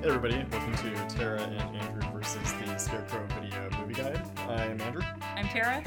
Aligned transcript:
Hey 0.00 0.08
everybody, 0.08 0.44
welcome 0.50 0.74
to 0.76 0.94
Tara 1.14 1.42
and 1.42 1.76
Andrew 1.76 2.00
versus 2.10 2.54
the 2.54 2.78
Scarecrow 2.78 3.22
Video 3.38 3.68
Movie 3.78 3.92
Guide. 3.92 4.22
I'm 4.48 4.80
Andrew. 4.80 5.02
I'm 5.36 5.46
Tara. 5.48 5.84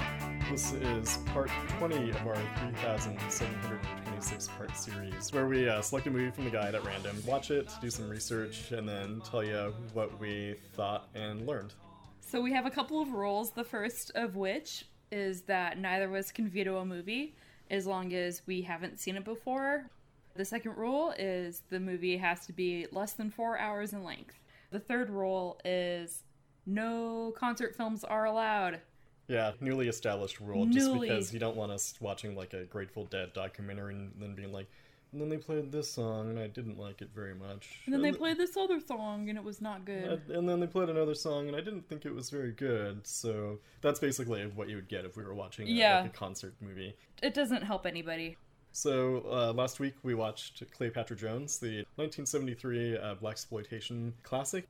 This 0.51 0.73
is 0.73 1.17
part 1.33 1.49
20 1.79 2.11
of 2.11 2.27
our 2.27 2.35
3,726 2.35 4.47
part 4.49 4.77
series, 4.77 5.33
where 5.33 5.47
we 5.47 5.67
uh, 5.67 5.81
select 5.81 6.05
a 6.05 6.11
movie 6.11 6.29
from 6.29 6.45
the 6.45 6.51
guide 6.51 6.75
at 6.75 6.85
random, 6.85 7.17
watch 7.25 7.49
it, 7.49 7.71
do 7.81 7.89
some 7.89 8.07
research, 8.07 8.71
and 8.71 8.87
then 8.87 9.19
tell 9.21 9.43
you 9.43 9.73
what 9.93 10.19
we 10.19 10.57
thought 10.75 11.07
and 11.15 11.47
learned. 11.47 11.73
So 12.21 12.39
we 12.39 12.53
have 12.53 12.67
a 12.67 12.71
couple 12.71 13.01
of 13.01 13.13
rules. 13.13 13.49
The 13.49 13.63
first 13.63 14.11
of 14.13 14.35
which 14.35 14.85
is 15.11 15.41
that 15.43 15.79
neither 15.79 16.05
of 16.05 16.13
us 16.13 16.31
can 16.31 16.47
veto 16.47 16.77
a 16.77 16.85
movie 16.85 17.33
as 17.71 17.87
long 17.87 18.13
as 18.13 18.43
we 18.45 18.61
haven't 18.61 18.99
seen 18.99 19.15
it 19.15 19.25
before. 19.25 19.89
The 20.35 20.45
second 20.45 20.77
rule 20.77 21.13
is 21.17 21.61
the 21.69 21.79
movie 21.79 22.17
has 22.17 22.45
to 22.47 22.53
be 22.53 22.87
less 22.91 23.13
than 23.13 23.29
four 23.29 23.57
hours 23.59 23.93
in 23.93 24.03
length. 24.03 24.39
The 24.71 24.79
third 24.79 25.09
rule 25.09 25.59
is 25.63 26.23
no 26.65 27.33
concert 27.37 27.75
films 27.75 28.03
are 28.03 28.25
allowed. 28.25 28.81
Yeah, 29.27 29.51
newly 29.61 29.87
established 29.87 30.39
rule, 30.39 30.65
just 30.65 30.91
because 30.99 31.33
you 31.33 31.39
don't 31.39 31.55
want 31.55 31.71
us 31.71 31.93
watching 31.99 32.35
like 32.35 32.53
a 32.53 32.63
Grateful 32.65 33.05
Dead 33.05 33.31
documentary 33.33 33.93
and 33.93 34.11
then 34.19 34.35
being 34.35 34.51
like, 34.51 34.67
and 35.11 35.21
then 35.21 35.29
they 35.29 35.37
played 35.37 35.71
this 35.71 35.89
song 35.91 36.31
and 36.31 36.39
I 36.39 36.47
didn't 36.47 36.79
like 36.79 37.03
it 37.03 37.09
very 37.13 37.35
much. 37.35 37.79
And 37.85 37.93
then 37.93 38.01
they 38.01 38.11
played 38.11 38.37
this 38.39 38.57
other 38.57 38.79
song 38.79 39.29
and 39.29 39.37
it 39.37 39.43
was 39.43 39.61
not 39.61 39.85
good. 39.85 40.23
And 40.29 40.49
then 40.49 40.59
they 40.59 40.65
played 40.65 40.89
another 40.89 41.13
song, 41.13 41.47
and 41.47 41.55
I 41.55 41.61
didn't 41.61 41.87
think 41.87 42.05
it 42.05 42.13
was 42.13 42.31
very 42.31 42.51
good. 42.51 43.05
So 43.05 43.59
that's 43.81 43.99
basically 43.99 44.41
what 44.47 44.69
you 44.69 44.75
would 44.75 44.89
get 44.89 45.05
if 45.05 45.15
we 45.15 45.23
were 45.23 45.35
watching 45.35 45.67
a, 45.67 45.71
Yeah. 45.71 46.01
like 46.01 46.09
a 46.09 46.17
concert 46.17 46.55
movie. 46.59 46.95
It 47.21 47.35
doesn't 47.35 47.61
help 47.61 47.85
anybody. 47.85 48.37
So 48.73 49.23
uh, 49.31 49.53
last 49.53 49.79
week 49.79 49.93
we 50.01 50.15
watched 50.15 50.63
Cleopatra 50.71 51.15
Jones, 51.15 51.59
the 51.59 51.85
1973 51.95 52.97
uh, 52.97 53.15
black 53.15 53.33
exploitation 53.33 54.13
classic. 54.23 54.67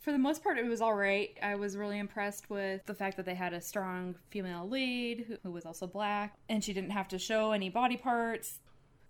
For 0.00 0.12
the 0.12 0.18
most 0.18 0.42
part, 0.42 0.56
it 0.56 0.64
was 0.66 0.80
all 0.80 0.94
right. 0.94 1.36
I 1.42 1.56
was 1.56 1.76
really 1.76 1.98
impressed 1.98 2.48
with 2.48 2.86
the 2.86 2.94
fact 2.94 3.16
that 3.16 3.26
they 3.26 3.34
had 3.34 3.52
a 3.52 3.60
strong 3.60 4.14
female 4.30 4.66
lead 4.68 5.24
who, 5.28 5.36
who 5.42 5.50
was 5.50 5.66
also 5.66 5.86
black, 5.88 6.34
and 6.48 6.62
she 6.64 6.72
didn't 6.72 6.90
have 6.90 7.08
to 7.08 7.18
show 7.18 7.50
any 7.50 7.68
body 7.68 7.96
parts. 7.96 8.60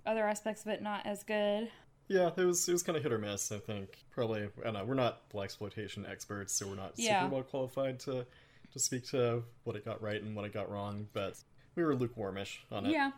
Other 0.07 0.27
aspects 0.27 0.63
of 0.63 0.69
it 0.73 0.83
not 0.83 1.07
as 1.07 1.23
good. 1.23 1.71
Yeah, 2.09 2.31
it 2.37 2.45
was 2.45 2.67
it 2.69 2.73
was 2.73 2.83
kind 2.83 2.97
of 2.97 3.03
hit 3.05 3.13
or 3.13 3.19
miss. 3.19 3.53
I 3.53 3.59
think 3.59 4.05
probably 4.11 4.49
I 4.61 4.65
don't 4.65 4.73
know. 4.73 4.85
We're 4.85 4.95
not 4.95 5.29
black 5.29 5.45
exploitation 5.45 6.07
experts, 6.11 6.55
so 6.55 6.67
we're 6.67 6.75
not 6.75 6.95
Yeah. 6.97 7.21
super 7.23 7.35
well 7.35 7.45
qualified 7.45 8.01
to 8.01 8.27
to 8.73 8.79
speak 8.79 9.05
to 9.11 9.45
what 9.65 9.77
it 9.77 9.85
got 9.85 10.03
right 10.03 10.21
and 10.21 10.35
what 10.35 10.45
it 10.47 10.53
got 10.53 10.71
wrong. 10.73 11.07
But 11.13 11.37
we 11.77 11.85
were 11.85 11.95
lukewarmish 11.95 12.59
on 12.73 12.87
it. 12.87 12.93
Yeah, 12.93 13.13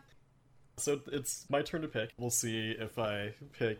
So 0.77 0.99
it's 1.11 1.45
my 1.49 1.61
turn 1.61 1.81
to 1.83 1.87
pick. 1.87 2.11
We'll 2.17 2.29
see 2.29 2.71
if 2.71 2.97
I 2.97 3.33
pick 3.57 3.79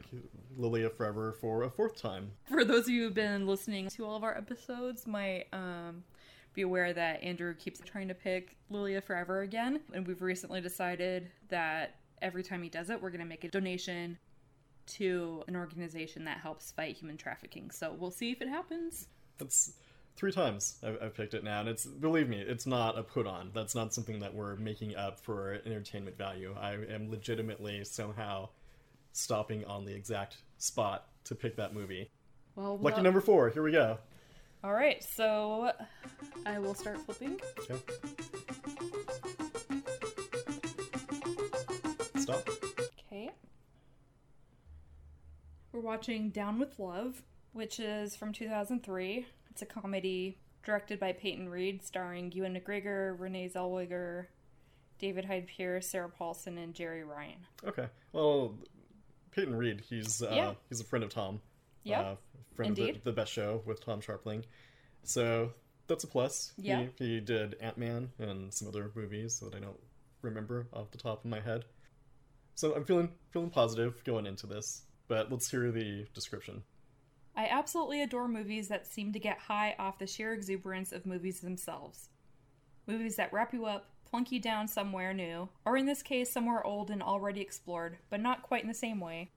Lilia 0.55 0.89
Forever 0.89 1.33
for 1.33 1.63
a 1.63 1.69
fourth 1.69 1.99
time. 1.99 2.31
for 2.47 2.63
those 2.63 2.83
of 2.83 2.89
you 2.89 3.03
who've 3.03 3.13
been 3.13 3.47
listening 3.47 3.89
to 3.89 4.05
all 4.05 4.15
of 4.15 4.23
our 4.23 4.37
episodes, 4.37 5.07
might 5.07 5.45
um, 5.53 6.03
be 6.53 6.61
aware 6.61 6.93
that 6.93 7.23
Andrew 7.23 7.53
keeps 7.55 7.79
trying 7.79 8.07
to 8.09 8.13
pick 8.13 8.55
Lilia 8.69 9.01
Forever 9.01 9.41
again, 9.41 9.81
and 9.93 10.07
we've 10.07 10.21
recently 10.21 10.61
decided 10.61 11.31
that 11.49 11.95
every 12.21 12.43
time 12.43 12.61
he 12.61 12.69
does 12.69 12.89
it, 12.89 13.01
we're 13.01 13.09
going 13.09 13.21
to 13.21 13.25
make 13.25 13.43
a 13.43 13.49
donation 13.49 14.17
to 14.85 15.43
an 15.47 15.55
organization 15.55 16.25
that 16.25 16.37
helps 16.37 16.71
fight 16.71 16.95
human 16.95 17.17
trafficking. 17.17 17.71
So 17.71 17.95
we'll 17.97 18.11
see 18.11 18.31
if 18.31 18.41
it 18.41 18.49
happens. 18.49 19.07
That's 19.37 19.73
three 20.15 20.31
times 20.31 20.77
I've, 20.83 20.97
I've 21.01 21.15
picked 21.15 21.33
it 21.33 21.43
now, 21.43 21.59
and 21.61 21.69
it's 21.69 21.85
believe 21.85 22.29
me, 22.29 22.39
it's 22.39 22.65
not 22.65 22.97
a 22.97 23.03
put 23.03 23.27
on. 23.27 23.51
That's 23.53 23.75
not 23.75 23.93
something 23.93 24.19
that 24.19 24.33
we're 24.33 24.55
making 24.55 24.95
up 24.95 25.19
for 25.19 25.59
entertainment 25.65 26.17
value. 26.17 26.55
I 26.59 26.73
am 26.73 27.09
legitimately 27.09 27.83
somehow 27.85 28.49
stopping 29.11 29.65
on 29.65 29.85
the 29.85 29.93
exact 29.93 30.37
spot 30.57 31.07
to 31.25 31.35
pick 31.35 31.55
that 31.57 31.73
movie. 31.73 32.09
Well, 32.55 32.77
Lucky 32.77 32.95
well- 32.95 33.03
number 33.03 33.21
four. 33.21 33.49
Here 33.49 33.63
we 33.63 33.71
go. 33.71 33.97
All 34.63 34.73
right, 34.73 35.03
so 35.03 35.71
I 36.45 36.57
will 36.57 36.73
start 36.73 36.97
flipping. 37.01 37.37
Okay. 37.69 37.75
Stop. 42.17 42.47
Okay. 43.11 43.29
We're 45.73 45.81
watching 45.81 46.29
Down 46.29 46.59
with 46.59 46.79
Love, 46.79 47.23
which 47.51 47.81
is 47.81 48.15
from 48.15 48.31
2003. 48.31 49.25
It's 49.53 49.61
a 49.61 49.65
comedy 49.67 50.39
directed 50.65 50.99
by 50.99 51.11
Peyton 51.11 51.47
Reed, 51.47 51.83
starring 51.83 52.31
Ewan 52.31 52.55
McGregor, 52.59 53.19
Renee 53.19 53.49
Zellweger, 53.53 54.25
David 54.97 55.25
Hyde 55.25 55.45
Pierce, 55.45 55.89
Sarah 55.89 56.09
Paulson, 56.09 56.57
and 56.57 56.73
Jeri 56.73 57.05
Ryan. 57.07 57.37
Okay. 57.63 57.85
Well, 58.13 58.55
Peyton 59.29 59.55
Reed, 59.55 59.81
he's 59.87 60.23
uh, 60.23 60.31
Yeah. 60.33 60.53
he's 60.69 60.79
a 60.81 60.83
friend 60.83 61.03
of 61.03 61.11
Tom. 61.11 61.39
Yep. 61.83 61.99
Uh, 61.99 62.15
friend 62.55 62.71
of 62.71 62.79
Indeed. 62.79 63.01
the, 63.03 63.11
the 63.11 63.15
best 63.15 63.31
show 63.31 63.61
with 63.67 63.85
Tom 63.85 64.01
Scharpling. 64.01 64.43
So 65.03 65.51
that's 65.85 66.03
a 66.03 66.07
plus. 66.07 66.53
Yeah. 66.57 66.87
He, 66.97 67.05
he 67.05 67.19
did 67.19 67.55
Ant 67.61 67.77
Man 67.77 68.09
and 68.17 68.51
some 68.51 68.67
other 68.67 68.89
movies 68.95 69.39
that 69.41 69.53
I 69.53 69.59
don't 69.59 69.79
remember 70.23 70.65
off 70.73 70.89
the 70.89 70.97
top 70.97 71.23
of 71.25 71.29
my 71.29 71.41
head. 71.41 71.65
So 72.55 72.73
I'm 72.73 72.85
feeling 72.85 73.09
feeling 73.29 73.51
positive 73.51 74.03
going 74.03 74.25
into 74.25 74.47
this. 74.47 74.81
But 75.07 75.31
let's 75.31 75.51
hear 75.51 75.71
the 75.71 76.07
description. 76.15 76.63
I 77.35 77.47
absolutely 77.47 78.01
adore 78.01 78.27
movies 78.27 78.67
that 78.67 78.85
seem 78.85 79.11
to 79.13 79.19
get 79.19 79.39
high 79.39 79.75
off 79.79 79.97
the 79.97 80.05
sheer 80.05 80.33
exuberance 80.33 80.91
of 80.91 81.05
movies 81.05 81.39
themselves. 81.39 82.09
Movies 82.85 83.15
that 83.15 83.33
wrap 83.33 83.53
you 83.53 83.65
up, 83.65 83.87
plunk 84.05 84.31
you 84.31 84.39
down 84.39 84.67
somewhere 84.67 85.13
new, 85.13 85.49
or 85.65 85.75
in 85.75 85.87
this 85.87 86.03
case, 86.03 86.31
somewhere 86.31 86.63
old 86.63 86.91
and 86.91 87.01
already 87.01 87.41
explored, 87.41 87.97
but 88.11 88.19
not 88.19 88.43
quite 88.43 88.61
in 88.61 88.67
the 88.67 88.73
same 88.75 88.99
way, 88.99 89.31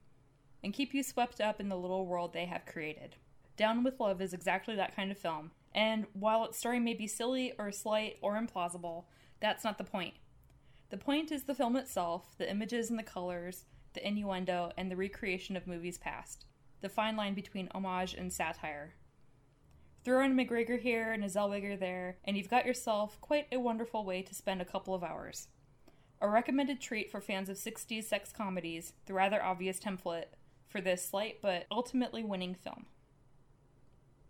and 0.63 0.75
keep 0.75 0.93
you 0.93 1.03
swept 1.03 1.41
up 1.41 1.61
in 1.61 1.71
the 1.71 1.77
little 1.77 2.07
world 2.07 2.33
they 2.33 2.45
have 2.45 2.67
created. 2.67 3.17
Down 3.57 3.83
with 3.83 3.99
Love 3.99 4.21
is 4.21 4.35
exactly 4.35 4.77
that 4.77 4.95
kind 4.95 5.11
of 5.11 5.17
film, 5.17 5.53
and 5.75 6.07
while 6.13 6.45
its 6.45 6.59
story 6.59 6.79
may 6.79 6.93
be 6.93 7.07
silly 7.07 7.55
or 7.59 7.73
slight 7.73 8.19
or 8.21 8.35
implausible, 8.35 9.05
that's 9.41 9.65
not 9.65 9.79
the 9.79 9.85
point. 9.85 10.15
The 10.91 10.99
point 10.99 11.33
is 11.33 11.45
the 11.45 11.55
film 11.55 11.77
itself, 11.77 12.37
the 12.37 12.51
images 12.51 12.91
and 12.91 12.99
the 12.99 13.03
colors, 13.03 13.65
the 13.95 14.07
innuendo, 14.07 14.73
and 14.77 14.91
the 14.91 14.97
recreation 14.97 15.57
of 15.57 15.67
movies 15.67 15.97
past. 15.97 16.45
The 16.87 16.91
fine 16.91 17.17
line 17.17 17.35
between 17.35 17.69
homage 17.75 18.15
and 18.15 18.33
satire. 18.33 18.95
Throw 20.05 20.25
in 20.25 20.37
McGregor 20.37 20.79
here 20.79 21.13
and 21.13 21.25
a 21.25 21.27
Zellweger 21.27 21.77
there, 21.77 22.19
and 22.23 22.37
you've 22.37 22.49
got 22.49 22.65
yourself 22.65 23.21
quite 23.21 23.49
a 23.51 23.59
wonderful 23.59 24.05
way 24.05 24.23
to 24.23 24.37
spend 24.37 24.63
a 24.63 24.65
couple 24.65 24.95
of 24.95 25.03
hours. 25.03 25.49
A 26.21 26.29
recommended 26.29 26.81
treat 26.81 27.11
for 27.11 27.21
fans 27.21 27.49
of 27.49 27.57
60s 27.57 28.05
sex 28.05 28.31
comedies, 28.31 28.93
the 29.07 29.15
rather 29.15 29.43
obvious 29.43 29.81
template 29.81 30.27
for 30.69 30.81
this 30.81 31.05
slight 31.05 31.43
but 31.43 31.67
ultimately 31.73 32.23
winning 32.23 32.55
film. 32.55 32.87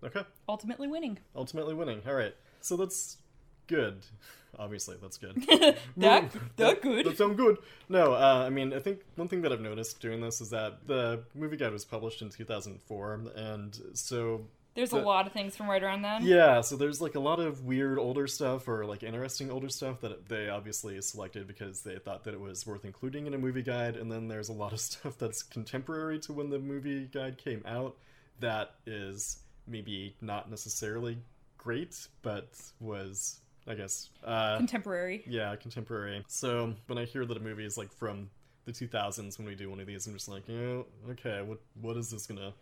Okay. 0.02 0.24
Ultimately 0.48 0.88
winning. 0.88 1.18
Ultimately 1.36 1.74
winning. 1.74 2.00
All 2.08 2.14
right. 2.14 2.34
So 2.62 2.78
that's 2.78 3.18
good. 3.66 3.98
Obviously, 4.58 4.96
that's 5.02 5.18
good. 5.18 5.44
That, 5.98 6.30
that 6.56 6.80
good. 6.80 7.04
That 7.04 7.18
sound 7.18 7.36
good. 7.36 7.58
No, 7.90 8.14
uh, 8.14 8.44
I 8.46 8.50
mean, 8.50 8.72
I 8.72 8.78
think 8.78 9.00
one 9.16 9.28
thing 9.28 9.42
that 9.42 9.52
I've 9.52 9.60
noticed 9.60 10.00
doing 10.00 10.20
this 10.22 10.40
is 10.40 10.48
that 10.50 10.86
the 10.86 11.24
movie 11.34 11.56
guide 11.58 11.72
was 11.72 11.84
published 11.84 12.22
in 12.22 12.30
2004, 12.30 13.20
and 13.34 13.78
so 13.92 14.46
There's 14.74 14.92
a 14.92 14.96
lot 14.98 15.26
of 15.26 15.34
things 15.34 15.56
from 15.56 15.68
right 15.68 15.82
around 15.82 16.02
then. 16.02 16.24
yeah, 16.24 16.62
so 16.62 16.76
there's 16.76 17.02
like 17.02 17.16
a 17.16 17.20
lot 17.20 17.38
of 17.38 17.64
weird 17.66 17.98
older 17.98 18.26
stuff 18.26 18.66
or 18.66 18.86
like 18.86 19.02
interesting 19.02 19.50
older 19.50 19.68
stuff 19.68 20.00
that 20.00 20.26
they 20.28 20.48
obviously 20.48 20.98
selected 21.02 21.46
because 21.46 21.82
they 21.82 21.98
thought 21.98 22.24
that 22.24 22.32
it 22.32 22.40
was 22.40 22.66
worth 22.66 22.86
including 22.86 23.26
in 23.26 23.34
a 23.34 23.38
movie 23.38 23.62
guide, 23.62 23.96
and 23.96 24.10
then 24.10 24.26
there's 24.28 24.48
a 24.48 24.54
lot 24.54 24.72
of 24.72 24.80
stuff 24.88 25.18
that's 25.18 25.42
contemporary 25.42 26.18
to 26.20 26.32
when 26.32 26.48
the 26.48 26.58
movie 26.58 27.04
guide 27.12 27.36
came 27.36 27.62
out 27.66 27.96
that 28.40 28.76
is 28.86 29.38
maybe 29.66 30.14
not 30.22 30.48
necessarily 30.50 31.18
great, 31.58 32.08
but 32.22 32.48
was 32.80 33.40
I 33.68 33.74
guess 33.74 34.10
uh, 34.24 34.56
Contemporary. 34.58 35.24
yeah, 35.26 35.54
contemporary. 35.56 36.24
So 36.28 36.74
when 36.86 36.98
I 36.98 37.04
hear 37.04 37.24
that 37.26 37.36
a 37.36 37.40
movie 37.40 37.64
is 37.64 37.76
like 37.76 37.92
from 37.92 38.30
the 38.64 38.72
2000s 38.72 39.38
when 39.38 39.46
we 39.46 39.54
do 39.54 39.68
one 39.70 39.80
of 39.80 39.86
these, 39.86 40.06
I'm 40.06 40.12
just 40.14 40.28
like, 40.28 40.44
oh, 40.50 40.86
okay, 41.10 41.42
what 41.42 41.58
what 41.80 41.96
is 41.96 42.10
this 42.10 42.26
gonna? 42.26 42.52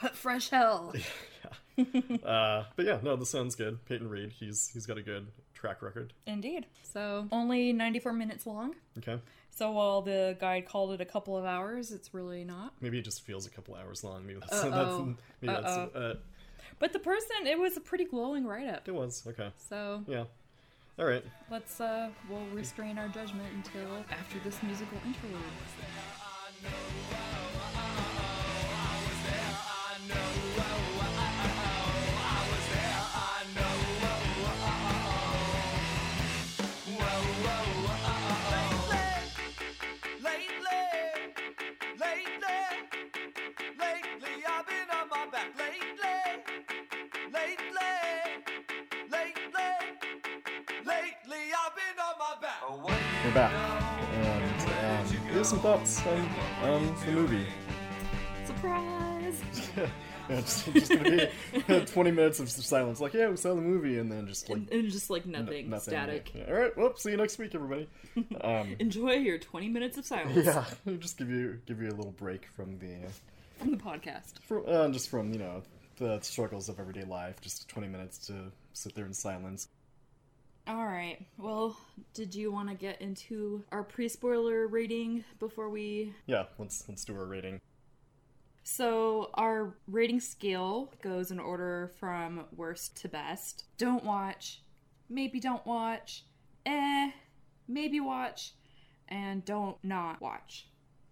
What 0.00 0.16
fresh 0.16 0.50
hell? 0.50 0.92
Uh, 2.24 2.64
but 2.76 2.86
yeah, 2.86 2.98
no, 3.02 3.16
this 3.16 3.30
sounds 3.30 3.54
good. 3.56 3.84
Peyton 3.86 4.08
Reed, 4.08 4.30
he's 4.32 4.68
he's 4.72 4.86
got 4.86 4.96
a 4.96 5.02
good 5.02 5.26
track 5.54 5.82
record. 5.82 6.12
Indeed. 6.26 6.66
So, 6.84 7.26
only 7.32 7.72
94 7.72 8.12
minutes 8.12 8.46
long. 8.46 8.76
Okay, 8.98 9.18
So, 9.50 9.72
while 9.72 10.00
the 10.00 10.36
guide 10.40 10.66
called 10.66 10.92
it 10.92 11.00
a 11.00 11.04
couple 11.04 11.36
of 11.36 11.44
hours, 11.44 11.90
it's 11.90 12.14
really 12.14 12.44
not. 12.44 12.74
maybe 12.80 12.98
it 13.00 13.04
just 13.04 13.22
feels 13.26 13.46
a 13.46 13.50
couple 13.50 13.74
hours 13.74 14.04
long. 14.04 14.24
Maybe 14.24 14.38
that's, 14.38 14.52
Uh-oh. 14.62 14.70
that's 14.70 15.18
maybe 15.42 15.52
that's 15.54 15.66
Uh-oh. 15.76 16.00
uh, 16.00 16.14
But 16.84 16.92
the 16.92 16.98
person, 16.98 17.46
it 17.46 17.58
was 17.58 17.78
a 17.78 17.80
pretty 17.80 18.04
glowing 18.04 18.44
write 18.44 18.68
up. 18.68 18.86
it 18.86 18.94
was 18.94 19.26
okay. 19.26 19.48
So, 19.70 20.04
Yeah, 20.06 20.24
all 20.98 21.06
right. 21.06 21.24
let's, 21.50 21.80
uh, 21.80 22.10
we'll 22.28 22.44
restrain 22.52 22.98
our 22.98 23.08
judgment 23.08 23.48
until 23.54 24.04
after 24.10 24.38
this 24.40 24.62
musical 24.62 24.98
interlude. 25.06 25.40
Back, 53.34 53.52
and 54.14 54.60
um, 54.60 55.16
here's 55.32 55.48
some 55.48 55.58
thoughts 55.58 56.00
on, 56.06 56.28
on 56.62 56.94
the 57.04 57.12
movie. 57.12 57.46
Surprise! 58.46 59.42
yeah, 59.76 59.88
it's 60.28 60.64
just 60.66 60.92
gonna 60.92 61.28
be 61.60 61.84
20 61.86 62.10
minutes 62.12 62.38
of 62.38 62.48
silence, 62.48 63.00
like, 63.00 63.12
yeah, 63.12 63.28
we 63.28 63.36
saw 63.36 63.54
the 63.54 63.60
movie, 63.60 63.98
and 63.98 64.10
then 64.10 64.26
just 64.28 64.48
like 64.48 64.58
and, 64.58 64.70
and 64.70 64.90
just 64.90 65.10
like 65.10 65.24
n- 65.26 65.32
nothing, 65.32 65.68
nothing. 65.68 65.92
static. 65.92 66.30
Yeah. 66.32 66.44
All 66.48 66.54
right, 66.54 66.76
well, 66.76 66.94
see 66.96 67.10
you 67.10 67.16
next 67.16 67.38
week, 67.38 67.54
everybody. 67.54 67.88
Um, 68.40 68.76
Enjoy 68.78 69.12
your 69.14 69.38
20 69.38 69.68
minutes 69.68 69.98
of 69.98 70.06
silence 70.06 70.46
yeah, 70.46 70.64
just 70.98 71.18
give 71.18 71.30
you 71.30 71.58
give 71.66 71.80
you 71.82 71.88
a 71.88 71.96
little 71.96 72.12
break 72.12 72.46
from 72.54 72.78
the 72.78 72.94
from 73.58 73.72
the 73.72 73.76
podcast. 73.76 74.38
from 74.46 74.62
uh, 74.68 74.88
just 74.90 75.08
from 75.08 75.32
you 75.32 75.38
know 75.40 75.62
the 75.96 76.20
struggles 76.20 76.68
of 76.68 76.78
everyday 76.78 77.04
life. 77.04 77.40
Just 77.40 77.68
20 77.68 77.88
minutes 77.88 78.18
to 78.26 78.52
sit 78.72 78.94
there 78.94 79.06
in 79.06 79.12
silence. 79.12 79.68
All 80.66 80.86
right. 80.86 81.18
Well, 81.36 81.76
did 82.14 82.34
you 82.34 82.50
want 82.50 82.70
to 82.70 82.74
get 82.74 83.00
into 83.02 83.62
our 83.70 83.82
pre-spoiler 83.82 84.66
rating 84.66 85.24
before 85.38 85.68
we 85.68 86.14
Yeah, 86.26 86.44
let's 86.58 86.84
let's 86.88 87.04
do 87.04 87.14
our 87.14 87.26
rating. 87.26 87.60
So, 88.62 89.28
our 89.34 89.74
rating 89.86 90.20
scale 90.20 90.90
goes 91.02 91.30
in 91.30 91.38
order 91.38 91.92
from 92.00 92.46
worst 92.56 92.96
to 93.02 93.08
best. 93.08 93.64
Don't 93.76 94.04
watch, 94.04 94.62
maybe 95.10 95.38
don't 95.38 95.64
watch, 95.66 96.24
eh, 96.64 97.10
maybe 97.68 98.00
watch, 98.00 98.54
and 99.08 99.44
don't 99.44 99.76
not 99.84 100.22
watch. 100.22 100.66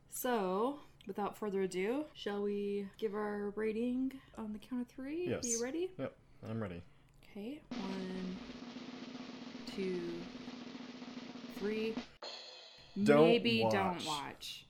So, 0.08 0.78
without 1.06 1.36
further 1.36 1.60
ado, 1.60 2.06
shall 2.14 2.42
we 2.42 2.88
give 2.96 3.14
our 3.14 3.52
rating 3.54 4.12
on 4.38 4.54
the 4.54 4.58
count 4.58 4.82
of 4.82 4.88
three? 4.88 5.28
Yes. 5.28 5.44
Are 5.44 5.48
you 5.48 5.62
ready? 5.62 5.90
Yep, 5.98 6.16
I'm 6.48 6.62
ready. 6.62 6.82
Okay. 7.30 7.60
One, 7.68 8.36
two, 9.74 10.00
three. 11.58 11.94
Don't 13.02 13.26
Maybe 13.26 13.66
don't 13.70 13.94
watch. 13.94 14.06
watch. 14.06 14.66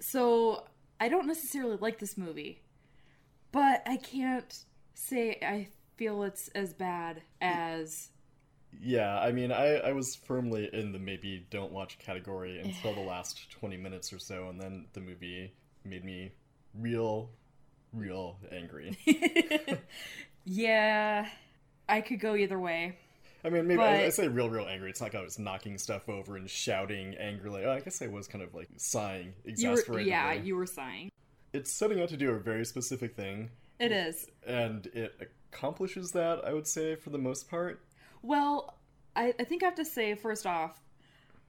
So 0.00 0.64
I 1.00 1.08
don't 1.08 1.26
necessarily 1.26 1.76
like 1.80 1.98
this 1.98 2.16
movie, 2.16 2.62
but 3.52 3.82
I 3.86 3.96
can't 3.96 4.64
say 4.94 5.38
I 5.42 5.68
feel 5.96 6.22
it's 6.22 6.48
as 6.48 6.72
bad 6.72 7.22
as. 7.40 8.08
Yeah, 8.80 9.18
I 9.18 9.32
mean, 9.32 9.50
I, 9.50 9.76
I 9.76 9.92
was 9.92 10.14
firmly 10.14 10.68
in 10.72 10.92
the 10.92 10.98
maybe 10.98 11.46
don't 11.50 11.72
watch 11.72 11.98
category 11.98 12.60
until 12.60 12.94
the 12.94 13.00
last 13.08 13.50
20 13.52 13.76
minutes 13.78 14.12
or 14.12 14.18
so, 14.18 14.48
and 14.48 14.60
then 14.60 14.86
the 14.92 15.00
movie 15.00 15.54
made 15.84 16.04
me 16.04 16.32
real, 16.74 17.30
real 17.94 18.36
angry. 18.52 18.98
yeah, 20.44 21.26
I 21.88 22.02
could 22.02 22.20
go 22.20 22.36
either 22.36 22.58
way. 22.58 22.98
I 23.48 23.50
mean, 23.50 23.66
maybe 23.66 23.80
I, 23.82 24.04
I 24.04 24.08
say 24.10 24.28
real, 24.28 24.50
real 24.50 24.66
angry. 24.68 24.90
It's 24.90 25.00
not 25.00 25.06
like 25.06 25.14
I 25.14 25.22
was 25.22 25.38
knocking 25.38 25.78
stuff 25.78 26.08
over 26.08 26.36
and 26.36 26.48
shouting 26.50 27.14
angrily. 27.14 27.64
Oh, 27.64 27.72
I 27.72 27.80
guess 27.80 28.02
I 28.02 28.06
was 28.06 28.28
kind 28.28 28.44
of 28.44 28.54
like 28.54 28.68
sighing 28.76 29.32
exasperatedly. 29.46 30.10
yeah, 30.10 30.34
you 30.34 30.54
were 30.54 30.66
sighing. 30.66 31.10
It's 31.54 31.72
setting 31.72 32.00
out 32.02 32.10
to 32.10 32.16
do 32.18 32.30
a 32.32 32.38
very 32.38 32.66
specific 32.66 33.16
thing, 33.16 33.50
It 33.78 33.90
is. 33.90 34.26
and 34.46 34.86
it 34.88 35.18
accomplishes 35.50 36.12
that, 36.12 36.44
I 36.46 36.52
would 36.52 36.66
say, 36.66 36.94
for 36.94 37.08
the 37.08 37.16
most 37.18 37.48
part. 37.48 37.82
Well, 38.20 38.76
I, 39.16 39.32
I 39.40 39.44
think 39.44 39.62
I 39.62 39.66
have 39.66 39.74
to 39.76 39.84
say, 39.84 40.14
first 40.14 40.46
off, 40.46 40.78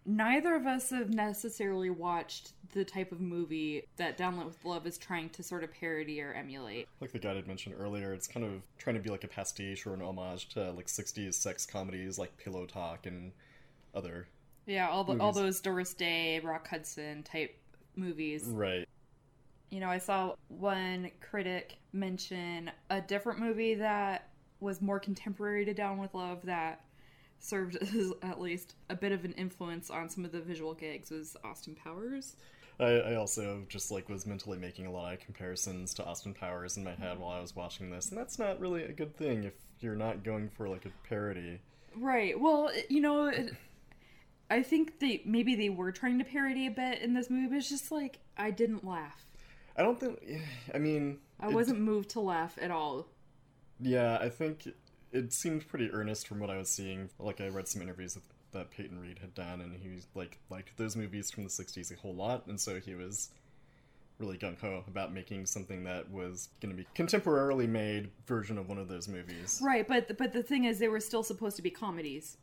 neither 0.06 0.56
of 0.56 0.66
us 0.66 0.90
have 0.90 1.14
necessarily 1.14 1.90
watched 1.90 2.54
the 2.74 2.84
type 2.84 3.12
of 3.12 3.20
movie 3.20 3.88
that 3.98 4.18
Downlit 4.18 4.46
with 4.46 4.64
Love 4.64 4.86
is 4.86 4.98
trying 4.98 5.30
to 5.32 5.44
sort 5.44 5.64
of 5.64 5.74
parody 5.74 6.22
or 6.22 6.34
emulate. 6.34 6.88
Like 7.02 7.12
the 7.12 7.20
guy 7.20 7.36
had 7.36 7.48
mentioned 7.48 7.76
earlier, 7.78 8.14
it's 8.14 8.28
kind 8.28 8.46
of 8.46 8.62
trying 8.78 8.96
to 8.96 9.02
be 9.02 9.10
like 9.10 9.24
a 9.24 9.28
pastiche 9.28 9.86
or 9.86 9.94
an 9.94 10.02
homage 10.02 10.50
to 10.50 10.72
like 10.72 10.88
60s 10.88 11.34
sex 11.34 11.66
comedies 11.66 12.18
like 12.20 12.38
Pillow 12.38 12.66
Talk 12.66 13.06
and 13.06 13.32
other. 13.94 14.28
Yeah, 14.66 14.88
all 14.90 15.04
the, 15.04 15.18
all 15.18 15.32
those 15.32 15.62
Doris 15.62 15.94
Day, 15.96 16.40
Rock 16.42 16.68
Hudson 16.68 17.24
type 17.24 17.58
movies. 17.96 18.44
Right. 18.46 18.88
You 19.72 19.80
know, 19.80 19.90
I 19.90 19.98
saw 19.98 20.36
one 20.48 21.10
critic 21.22 21.78
mention 21.92 22.72
a 22.90 23.02
different 23.02 23.40
movie 23.40 23.76
that 23.76 24.30
was 24.60 24.82
more 24.82 25.00
contemporary 25.00 25.66
to 25.66 25.74
Down 25.74 25.98
with 25.98 26.14
Love 26.14 26.44
that 26.46 26.82
served 27.40 27.76
as 27.82 28.12
at 28.22 28.40
least 28.40 28.76
a 28.90 28.96
bit 28.96 29.12
of 29.12 29.26
an 29.26 29.34
influence 29.34 29.90
on 29.90 30.10
some 30.10 30.26
of 30.26 30.32
the 30.32 30.42
visual 30.42 30.74
gags 30.74 31.10
was 31.10 31.36
Austin 31.44 31.76
Powers. 31.76 32.36
I, 32.80 32.86
I 32.86 33.16
also 33.16 33.66
just 33.68 33.92
like 33.92 34.08
was 34.08 34.26
mentally 34.26 34.58
making 34.58 34.86
a 34.86 34.92
lot 34.92 35.14
of 35.14 35.20
comparisons 35.20 35.94
to 35.96 36.06
Austin 36.06 36.34
Powers 36.34 36.78
in 36.78 36.84
my 36.84 36.96
head 36.96 37.20
while 37.20 37.32
I 37.38 37.42
was 37.42 37.56
watching 37.56 37.90
this, 37.90 38.10
and 38.10 38.18
that's 38.18 38.40
not 38.40 38.60
really 38.60 38.84
a 38.84 38.94
good 38.94 39.16
thing 39.18 39.44
if 39.44 39.54
you're 39.80 39.96
not 39.96 40.24
going 40.24 40.50
for 40.50 40.70
like 40.70 40.86
a 40.86 41.08
parody. 41.08 41.60
Right. 41.96 42.40
Well, 42.40 42.72
you 42.88 43.02
know, 43.02 43.28
it, 43.28 43.54
I 44.50 44.64
think 44.64 45.00
they 45.00 45.22
maybe 45.26 45.56
they 45.56 45.70
were 45.70 45.92
trying 45.92 46.20
to 46.20 46.26
parody 46.26 46.68
a 46.68 46.72
bit 46.72 47.02
in 47.02 47.14
this 47.14 47.30
movie, 47.30 47.48
but 47.48 47.58
it's 47.58 47.70
just 47.70 47.92
like 47.92 48.20
I 48.38 48.52
didn't 48.52 48.86
laugh. 48.86 49.26
I 49.76 49.82
don't 49.82 50.00
think. 50.00 50.20
I 50.74 50.78
mean, 50.78 51.20
I 51.40 51.50
it- 51.50 51.54
wasn't 51.54 51.80
moved 51.82 52.10
to 52.12 52.22
laugh 52.22 52.58
at 52.62 52.72
all. 52.72 53.08
Yeah, 53.82 54.18
I 54.20 54.30
think 54.30 54.68
it 55.12 55.34
seemed 55.34 55.68
pretty 55.68 55.90
earnest 55.92 56.28
from 56.28 56.40
what 56.40 56.50
I 56.50 56.58
was 56.58 56.70
seeing. 56.70 57.10
Like 57.20 57.42
I 57.42 57.48
read 57.48 57.68
some 57.68 57.82
interviews 57.82 58.14
that, 58.16 58.24
that 58.52 58.72
Peyton 58.72 59.00
Reed 59.00 59.20
had 59.20 59.34
done, 59.34 59.62
and 59.62 59.76
he 59.76 60.02
like 60.16 60.40
liked 60.50 60.78
those 60.78 60.96
movies 60.96 61.32
from 61.32 61.44
the 61.44 61.50
'60s 61.50 61.92
a 61.92 61.96
whole 62.00 62.14
lot, 62.16 62.48
and 62.48 62.60
so 62.60 62.80
he 62.80 62.96
was 62.96 63.30
really 64.20 64.38
gung 64.38 64.60
ho 64.60 64.84
about 64.88 65.14
making 65.14 65.46
something 65.46 65.86
that 65.86 66.12
was 66.12 66.50
going 66.62 66.76
to 66.76 66.84
be 66.84 66.86
contemporarily 66.94 67.70
made 67.70 68.10
version 68.28 68.58
of 68.58 68.68
one 68.68 68.78
of 68.78 68.88
those 68.90 69.08
movies. 69.08 69.60
Right, 69.64 69.88
but 69.88 70.18
but 70.18 70.34
the 70.34 70.44
thing 70.44 70.66
is, 70.66 70.78
they 70.80 70.90
were 70.90 71.00
still 71.00 71.24
supposed 71.24 71.56
to 71.56 71.62
be 71.62 71.70
comedies, 71.70 72.38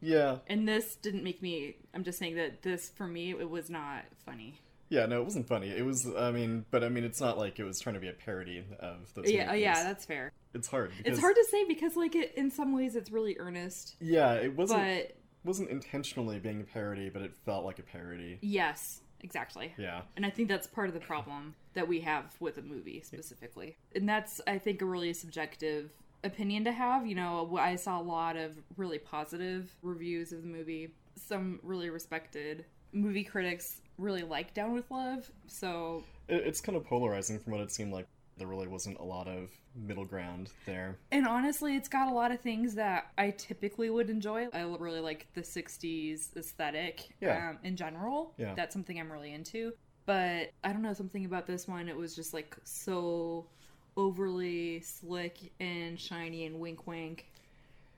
Yeah, 0.00 0.38
and 0.46 0.66
this 0.68 0.96
didn't 0.96 1.22
make 1.24 1.42
me. 1.42 1.76
I'm 1.94 2.04
just 2.04 2.18
saying 2.18 2.36
that 2.36 2.62
this 2.62 2.88
for 2.88 3.06
me 3.06 3.30
it 3.32 3.50
was 3.50 3.68
not 3.70 4.04
funny. 4.24 4.60
yeah. 4.88 5.06
No, 5.06 5.20
it 5.20 5.24
wasn't 5.24 5.46
funny. 5.48 5.68
It 5.70 5.84
was. 5.84 6.06
I 6.16 6.30
mean, 6.30 6.64
but 6.70 6.82
I 6.84 6.88
mean, 6.88 7.04
it's 7.04 7.20
not 7.20 7.36
like 7.38 7.58
it 7.58 7.64
was 7.64 7.80
trying 7.80 7.94
to 7.94 8.00
be 8.00 8.08
a 8.08 8.12
parody 8.14 8.64
of 8.80 9.12
those. 9.14 9.30
Yeah, 9.30 9.44
oh, 9.44 9.46
movies. 9.52 9.62
yeah, 9.62 9.82
that's 9.82 10.04
fair. 10.06 10.32
It's 10.54 10.68
hard. 10.68 10.92
Because, 10.96 11.12
It's 11.12 11.20
hard 11.20 11.36
to 11.36 11.44
say 11.50 11.64
because 11.66 11.96
like 11.96 12.14
it, 12.14 12.34
in 12.36 12.50
some 12.50 12.74
ways 12.74 12.96
it's 12.96 13.10
really 13.10 13.36
earnest, 13.38 13.96
Yeah, 14.00 14.34
it 14.34 14.56
wasn't. 14.56 14.80
but 14.82 15.16
wasn't 15.44 15.70
intentionally 15.70 16.38
being 16.38 16.60
a 16.60 16.64
parody, 16.64 17.10
but 17.10 17.22
it 17.22 17.34
felt 17.44 17.64
like 17.64 17.78
a 17.78 17.82
parody. 17.82 18.38
yes, 18.40 19.00
exactly. 19.20 19.72
Yeah. 19.76 20.02
And 20.16 20.24
I 20.24 20.30
think 20.30 20.48
that's 20.48 20.66
part 20.66 20.88
of 20.88 20.94
the 20.94 21.00
problem 21.00 21.54
that 21.74 21.86
we 21.88 22.00
have 22.00 22.34
with 22.40 22.56
a 22.58 22.62
movie 22.62 23.02
specifically. 23.04 23.76
And 23.94 24.08
that's, 24.08 24.40
I 24.46 24.58
think, 24.58 24.80
a 24.80 24.86
really 24.86 25.12
subjective 25.12 25.90
opinion 26.22 26.64
to 26.64 26.72
have. 26.72 27.06
You 27.06 27.14
know, 27.16 27.56
I 27.58 27.76
saw 27.76 28.00
a 28.00 28.02
lot 28.02 28.36
of 28.36 28.56
really 28.76 28.98
positive 28.98 29.74
reviews 29.82 30.32
of 30.32 30.40
the 30.42 30.48
movie. 30.48 30.94
Some 31.16 31.60
really 31.62 31.90
respected 31.90 32.64
movie 32.92 33.24
critics 33.24 33.80
really 33.98 34.22
like 34.22 34.54
Down 34.54 34.72
with 34.72 34.90
Love. 34.90 35.30
So, 35.46 36.04
it's 36.28 36.60
kind 36.60 36.76
of 36.76 36.84
polarizing 36.86 37.38
from 37.38 37.52
what 37.52 37.60
it 37.60 37.70
seemed 37.72 37.92
like. 37.92 38.06
There 38.36 38.46
really 38.46 38.66
wasn't 38.68 38.98
a 38.98 39.04
lot 39.04 39.28
of 39.28 39.50
middle 39.76 40.04
ground 40.04 40.50
there. 40.66 40.96
and 41.12 41.26
honestly, 41.26 41.76
it's 41.76 41.88
got 41.88 42.08
a 42.08 42.12
lot 42.14 42.30
of 42.32 42.40
things 42.40 42.74
that 42.76 43.10
I 43.18 43.30
typically 43.30 43.90
would 43.90 44.08
enjoy. 44.10 44.46
I 44.52 44.62
really 44.62 45.00
like 45.00 45.26
the 45.34 45.40
60s 45.42 46.36
aesthetic 46.36 47.08
Yeah. 47.20 47.50
um, 47.50 47.58
in 47.64 47.76
general. 47.76 48.34
Yeah. 48.38 48.54
That's 48.54 48.72
something 48.72 48.98
I'm 48.98 49.10
really 49.10 49.32
into. 49.32 49.72
But 50.06 50.50
I 50.62 50.72
don't 50.72 50.82
know, 50.82 50.92
something 50.92 51.24
about 51.24 51.46
this 51.46 51.66
one, 51.66 51.88
it 51.88 51.96
was 51.96 52.14
just 52.14 52.34
like 52.34 52.56
so 52.64 53.46
overly 53.96 54.80
slick 54.80 55.52
and 55.60 55.98
shiny 55.98 56.46
and 56.46 56.58
wink 56.60 56.86
wink 56.86 57.26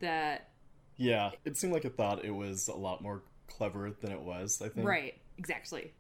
that. 0.01 0.51
Yeah, 0.99 1.33
it 1.45 1.57
seemed 1.57 1.73
like 1.75 1.85
it 1.85 1.97
thought 1.97 2.25
it 2.25 2.31
was 2.31 2.69
a 2.69 2.75
lot 2.75 3.03
more 3.03 3.23
clever 3.49 3.91
than 4.01 4.13
it 4.13 4.21
was, 4.21 4.63
I 4.63 4.69
think. 4.69 4.87
Right, 4.87 5.15
exactly. 5.37 5.93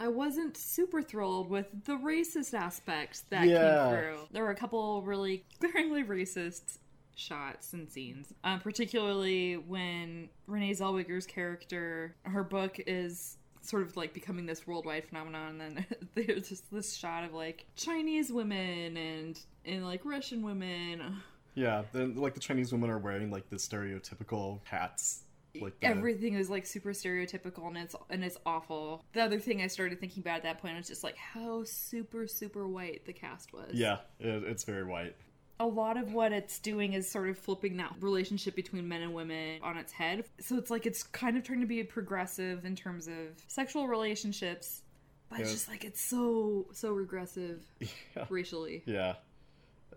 I 0.00 0.08
wasn't 0.08 0.56
super 0.56 1.02
thrilled 1.02 1.50
with 1.50 1.66
the 1.84 1.92
racist 1.92 2.54
aspects 2.54 3.20
that 3.30 3.46
Yeah. 3.46 3.60
came 3.90 3.92
through. 3.98 4.18
There 4.32 4.42
were 4.42 4.50
a 4.50 4.56
couple 4.56 5.02
really 5.02 5.44
glaringly 5.60 6.02
racist 6.02 6.78
shots 7.14 7.74
and 7.74 7.88
scenes, 7.88 8.32
um, 8.42 8.60
particularly 8.60 9.58
when 9.58 10.30
Renee 10.46 10.72
Zellweger's 10.72 11.26
character, 11.26 12.14
her 12.22 12.42
book 12.42 12.80
is 12.86 13.36
sort 13.60 13.82
of 13.82 13.94
like 13.94 14.14
becoming 14.14 14.46
this 14.46 14.66
worldwide 14.66 15.04
phenomenon, 15.04 15.60
and 15.60 15.76
then 15.76 15.86
there's 16.14 16.48
just 16.48 16.70
this 16.72 16.94
shot 16.96 17.24
of 17.24 17.34
like 17.34 17.66
Chinese 17.76 18.32
women 18.32 18.96
and 18.96 19.38
and 19.66 19.84
like 19.84 20.04
Russian 20.04 20.42
women. 20.42 21.02
Yeah, 21.56 21.82
then 21.92 22.14
like 22.14 22.34
the 22.34 22.40
Chinese 22.40 22.70
women 22.70 22.90
are 22.90 22.98
wearing 22.98 23.30
like 23.32 23.50
the 23.50 23.56
stereotypical 23.56 24.60
hats. 24.64 25.24
Like 25.58 25.80
the, 25.80 25.86
Everything 25.86 26.34
is 26.34 26.48
like 26.50 26.66
super 26.66 26.90
stereotypical 26.90 27.66
and 27.68 27.76
it's 27.78 27.96
and 28.10 28.22
it's 28.24 28.38
awful. 28.46 29.04
The 29.12 29.22
other 29.22 29.40
thing 29.40 29.62
I 29.62 29.66
started 29.66 29.98
thinking 30.00 30.22
about 30.22 30.36
at 30.38 30.42
that 30.44 30.58
point 30.58 30.76
was 30.76 30.88
just 30.88 31.02
like 31.04 31.16
how 31.16 31.64
super 31.64 32.26
super 32.26 32.68
white 32.68 33.04
the 33.06 33.12
cast 33.12 33.52
was. 33.52 33.72
Yeah, 33.72 33.98
it, 34.18 34.44
it's 34.44 34.64
very 34.64 34.84
white. 34.84 35.16
a 35.58 35.66
lot 35.66 35.96
of 35.96 36.12
what 36.14 36.32
it's 36.32 36.58
doing 36.58 36.92
is 36.94 37.10
sort 37.10 37.28
of 37.28 37.36
flipping 37.38 37.76
that 37.78 37.94
relationship 38.00 38.54
between 38.54 38.88
men 38.88 39.02
and 39.02 39.12
women 39.12 39.60
on 39.62 39.76
its 39.76 39.92
head. 39.92 40.24
So 40.40 40.56
it's 40.56 40.70
like 40.70 40.86
it's 40.86 41.02
kind 41.02 41.36
of 41.36 41.42
trying 41.42 41.60
to 41.60 41.66
be 41.66 41.82
progressive 41.84 42.64
in 42.64 42.76
terms 42.76 43.08
of 43.08 43.14
sexual 43.48 43.86
relationships, 43.88 44.82
but 45.28 45.40
it's 45.40 45.52
just 45.52 45.68
like 45.68 45.84
it's 45.84 46.00
so 46.00 46.66
so 46.72 46.92
regressive 46.92 47.60
Yeah. 47.80 48.24
racially. 48.30 48.82
Yeah. 48.86 49.14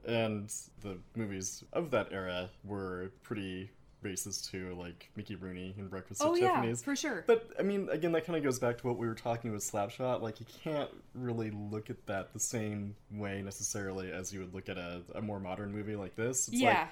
And 0.06 0.52
the 0.82 0.98
movies 1.16 1.64
of 1.72 1.92
that 1.92 2.10
era 2.12 2.50
were 2.66 3.12
pretty 3.22 3.72
racist 4.04 4.50
too, 4.52 4.76
like 4.80 5.10
Mickey 5.16 5.36
Rooney 5.36 5.74
in 5.78 5.88
Breakfast 5.88 6.22
Oh 6.24 6.36
at 6.36 6.42
yeah, 6.42 6.56
Tiffany's. 6.56 6.84
for 6.84 6.96
sure. 6.96 7.24
But 7.28 7.50
I 7.60 7.64
mean, 7.64 7.90
again, 7.90 8.12
that 8.14 8.26
kind 8.26 8.38
of 8.38 8.44
goes 8.44 8.60
back 8.60 8.78
to 8.80 8.88
what 8.88 8.98
we 8.98 9.08
were 9.08 9.16
talking 9.16 9.52
with 9.52 9.64
Slapshot. 9.64 10.22
Like, 10.22 10.40
you 10.40 10.46
can't 10.64 10.90
really 11.16 11.52
look 11.52 11.90
at 11.90 12.06
that 12.08 12.34
the 12.34 12.40
same 12.40 12.96
way 13.12 13.42
necessarily 13.42 14.12
as 14.12 14.34
you 14.34 14.40
would 14.42 14.54
look 14.54 14.70
at 14.70 14.78
a, 14.78 15.02
a 15.16 15.22
more 15.22 15.40
modern 15.40 15.72
movie 15.72 15.96
like 15.96 16.16
this. 16.16 16.48
It's 16.48 16.58
yeah, 16.58 16.88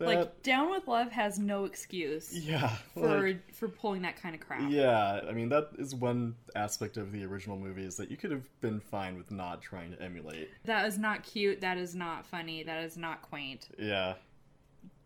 like, 0.00 0.18
like, 0.18 0.42
Down 0.42 0.70
with 0.70 0.88
Love 0.88 1.10
has 1.12 1.38
no 1.38 1.64
excuse 1.64 2.32
yeah, 2.32 2.74
for 2.94 3.28
like, 3.28 3.54
for 3.54 3.68
pulling 3.68 4.02
that 4.02 4.20
kind 4.20 4.34
of 4.34 4.40
crap. 4.40 4.70
yeah. 4.70 5.20
I 5.28 5.32
mean, 5.32 5.50
that 5.50 5.68
is 5.78 5.94
one 5.94 6.36
aspect 6.56 6.96
of 6.96 7.12
the 7.12 7.24
original 7.24 7.58
movie 7.58 7.84
is 7.84 7.96
that 7.96 8.10
you 8.10 8.16
could 8.16 8.30
have 8.30 8.48
been 8.60 8.80
fine 8.80 9.16
with 9.16 9.30
not 9.30 9.60
trying 9.60 9.92
to 9.92 10.02
emulate. 10.02 10.48
That 10.64 10.86
is 10.86 10.98
not 10.98 11.22
cute. 11.22 11.60
That 11.60 11.76
is 11.76 11.94
not 11.94 12.26
funny. 12.26 12.62
That 12.62 12.82
is 12.82 12.96
not 12.96 13.20
quaint. 13.22 13.68
Yeah. 13.78 14.14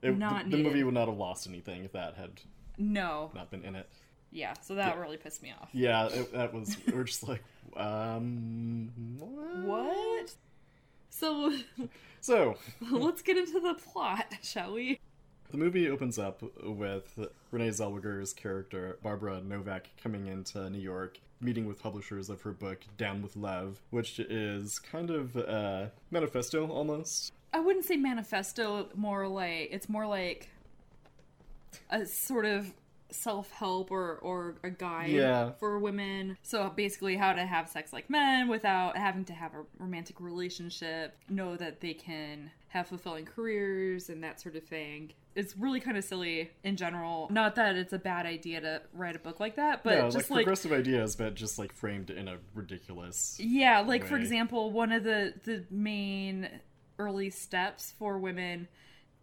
It, 0.04 0.18
Not 0.18 0.50
the, 0.50 0.56
the 0.58 0.62
movie 0.62 0.84
would 0.84 0.94
not 0.94 1.08
have 1.08 1.16
lost 1.16 1.46
anything 1.46 1.84
if 1.84 1.92
that 1.92 2.14
had 2.14 2.40
No. 2.78 3.30
not 3.34 3.50
been 3.50 3.64
in 3.64 3.74
it. 3.76 3.88
Yeah. 4.30 4.54
So 4.62 4.74
that 4.74 4.94
Yeah. 4.96 5.00
really 5.00 5.16
pissed 5.16 5.42
me 5.42 5.52
off. 5.60 5.68
Yeah, 5.72 6.06
it, 6.08 6.32
that 6.32 6.52
was. 6.52 6.76
We 6.86 6.92
are 6.94 7.04
just 7.04 7.26
like, 7.28 7.42
um, 7.76 8.90
what? 9.18 9.64
What? 9.64 10.34
So 11.10 11.52
So, 12.20 12.56
let's 12.90 13.22
get 13.22 13.36
into 13.36 13.60
the 13.60 13.74
plot, 13.74 14.26
shall 14.42 14.72
we? 14.74 14.98
the 15.50 15.58
movie 15.58 15.88
opens 15.88 16.18
up 16.18 16.42
with 16.64 17.16
Renee 17.52 17.68
Zellweger's 17.68 18.32
character, 18.32 18.98
Barbara 19.04 19.40
Novak, 19.40 19.88
coming 20.02 20.26
into 20.26 20.68
New 20.68 20.80
York, 20.80 21.20
meeting 21.40 21.66
with 21.66 21.80
publishers 21.80 22.28
of 22.28 22.42
her 22.42 22.50
book, 22.50 22.80
Down 22.96 23.22
with 23.22 23.36
Love, 23.36 23.80
which 23.90 24.18
is 24.18 24.80
kind 24.80 25.10
of 25.10 25.36
a 25.36 25.92
manifesto 26.10 26.66
almost. 26.66 27.32
I 27.54 27.60
wouldn't 27.60 27.84
say 27.84 27.96
manifesto. 27.96 28.88
More 28.94 29.26
like 29.28 29.68
it's 29.70 29.88
more 29.88 30.06
like 30.06 30.48
a 31.88 32.04
sort 32.04 32.44
of 32.44 32.72
self-help 33.10 33.92
or 33.92 34.16
or 34.16 34.56
a 34.64 34.70
guide 34.70 35.10
Yeah. 35.10 35.52
for 35.52 35.78
women. 35.78 36.36
So 36.42 36.68
basically, 36.70 37.16
how 37.16 37.32
to 37.32 37.46
have 37.46 37.68
sex 37.68 37.92
like 37.92 38.10
men 38.10 38.48
without 38.48 38.96
having 38.96 39.24
to 39.26 39.32
have 39.32 39.54
a 39.54 39.64
romantic 39.78 40.20
relationship. 40.20 41.16
Know 41.28 41.56
that 41.56 41.80
they 41.80 41.94
can 41.94 42.50
have 42.68 42.88
fulfilling 42.88 43.24
careers 43.24 44.10
and 44.10 44.24
that 44.24 44.40
sort 44.40 44.56
of 44.56 44.64
thing. 44.64 45.12
It's 45.36 45.56
really 45.56 45.78
kind 45.78 45.96
of 45.96 46.02
silly 46.04 46.50
in 46.64 46.76
general. 46.76 47.28
Not 47.30 47.54
that 47.54 47.76
it's 47.76 47.92
a 47.92 47.98
bad 47.98 48.26
idea 48.26 48.60
to 48.60 48.82
write 48.92 49.14
a 49.14 49.20
book 49.20 49.38
like 49.38 49.56
that, 49.56 49.84
but 49.84 49.94
yeah, 49.94 50.02
just 50.04 50.16
like 50.16 50.30
like 50.30 50.44
progressive 50.44 50.72
ideas, 50.72 51.14
but 51.14 51.34
just 51.34 51.56
like 51.58 51.72
framed 51.72 52.10
in 52.10 52.26
a 52.26 52.38
ridiculous. 52.52 53.36
Yeah, 53.38 53.80
like 53.80 54.04
for 54.04 54.16
example, 54.16 54.72
one 54.72 54.90
of 54.90 55.04
the 55.04 55.34
the 55.44 55.64
main 55.70 56.48
early 56.98 57.30
steps 57.30 57.92
for 57.98 58.18
women 58.18 58.68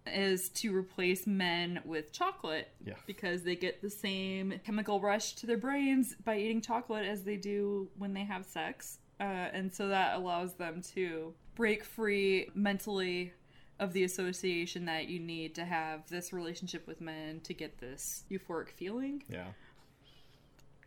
is 0.08 0.50
to 0.50 0.76
replace 0.76 1.28
men 1.28 1.80
with 1.86 2.12
chocolate 2.12 2.70
Yeah. 2.84 2.96
because 3.06 3.44
they 3.44 3.56
get 3.56 3.82
the 3.82 3.90
same 3.90 4.60
chemical 4.66 5.00
rush 5.00 5.34
to 5.36 5.46
their 5.46 5.58
brains 5.58 6.16
by 6.24 6.38
eating 6.40 6.60
chocolate 6.62 7.06
as 7.06 7.24
they 7.24 7.38
do 7.38 7.88
when 7.98 8.14
they 8.14 8.24
have 8.24 8.46
sex. 8.46 8.98
Uh, 9.20 9.24
and 9.24 9.72
so 9.72 9.90
that 9.90 10.16
allows 10.18 10.56
them 10.56 10.82
to 10.96 11.34
break 11.54 11.84
free 11.84 12.50
mentally 12.56 13.34
of 13.80 13.94
the 13.94 14.04
association 14.04 14.86
that 14.86 15.08
you 15.08 15.20
need 15.20 15.54
to 15.56 15.66
have 15.66 16.08
this 16.10 16.34
relationship 16.34 16.88
with 16.88 17.00
men 17.02 17.40
to 17.42 17.54
get 17.54 17.78
this 17.80 18.24
euphoric 18.32 18.70
feeling 18.70 19.24
Yeah. 19.30 19.48